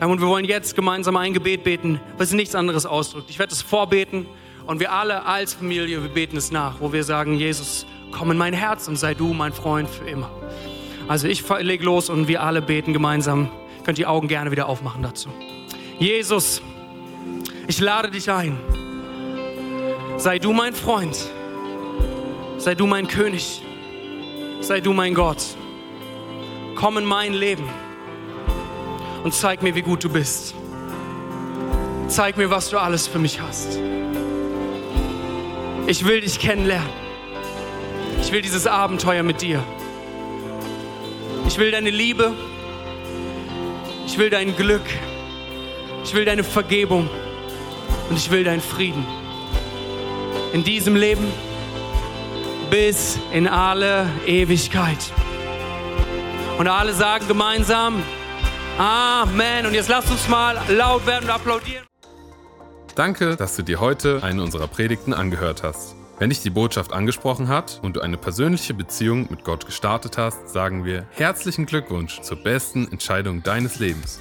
[0.01, 3.31] Ähm, und wir wollen jetzt gemeinsam ein Gebet beten, was nichts anderes ausdrückt.
[3.31, 4.27] Ich werde es vorbeten
[4.67, 8.39] und wir alle als Familie, wir beten es nach, wo wir sagen, Jesus, komm in
[8.39, 10.31] mein Herz und sei du mein Freund für immer.
[11.07, 13.51] Also ich lege los und wir alle beten gemeinsam.
[13.85, 15.29] Könnt die Augen gerne wieder aufmachen dazu.
[15.99, 16.63] Jesus,
[17.67, 18.59] ich lade dich ein.
[20.17, 21.17] Sei du mein Freund.
[22.57, 23.63] Sei du mein König.
[24.61, 25.43] Sei du mein Gott.
[26.75, 27.69] Komm in mein Leben
[29.23, 30.55] und zeig mir, wie gut du bist.
[32.09, 33.79] Zeig mir, was du alles für mich hast.
[35.87, 36.89] Ich will dich kennenlernen.
[38.23, 39.63] Ich will dieses Abenteuer mit dir.
[41.47, 42.33] Ich will deine Liebe.
[44.07, 44.85] Ich will dein Glück.
[46.05, 47.11] Ich will deine Vergebung.
[48.09, 49.07] Und ich will deinen Frieden.
[50.55, 51.27] In diesem Leben
[52.71, 55.13] bis in alle Ewigkeit.
[56.59, 58.03] Und alle sagen gemeinsam,
[58.79, 59.67] Amen.
[59.67, 61.85] Und jetzt lasst uns mal laut werden und applaudieren.
[62.95, 65.97] Danke, dass du dir heute eine unserer Predigten angehört hast.
[66.21, 70.49] Wenn dich die Botschaft angesprochen hat und du eine persönliche Beziehung mit Gott gestartet hast,
[70.49, 74.21] sagen wir herzlichen Glückwunsch zur besten Entscheidung deines Lebens.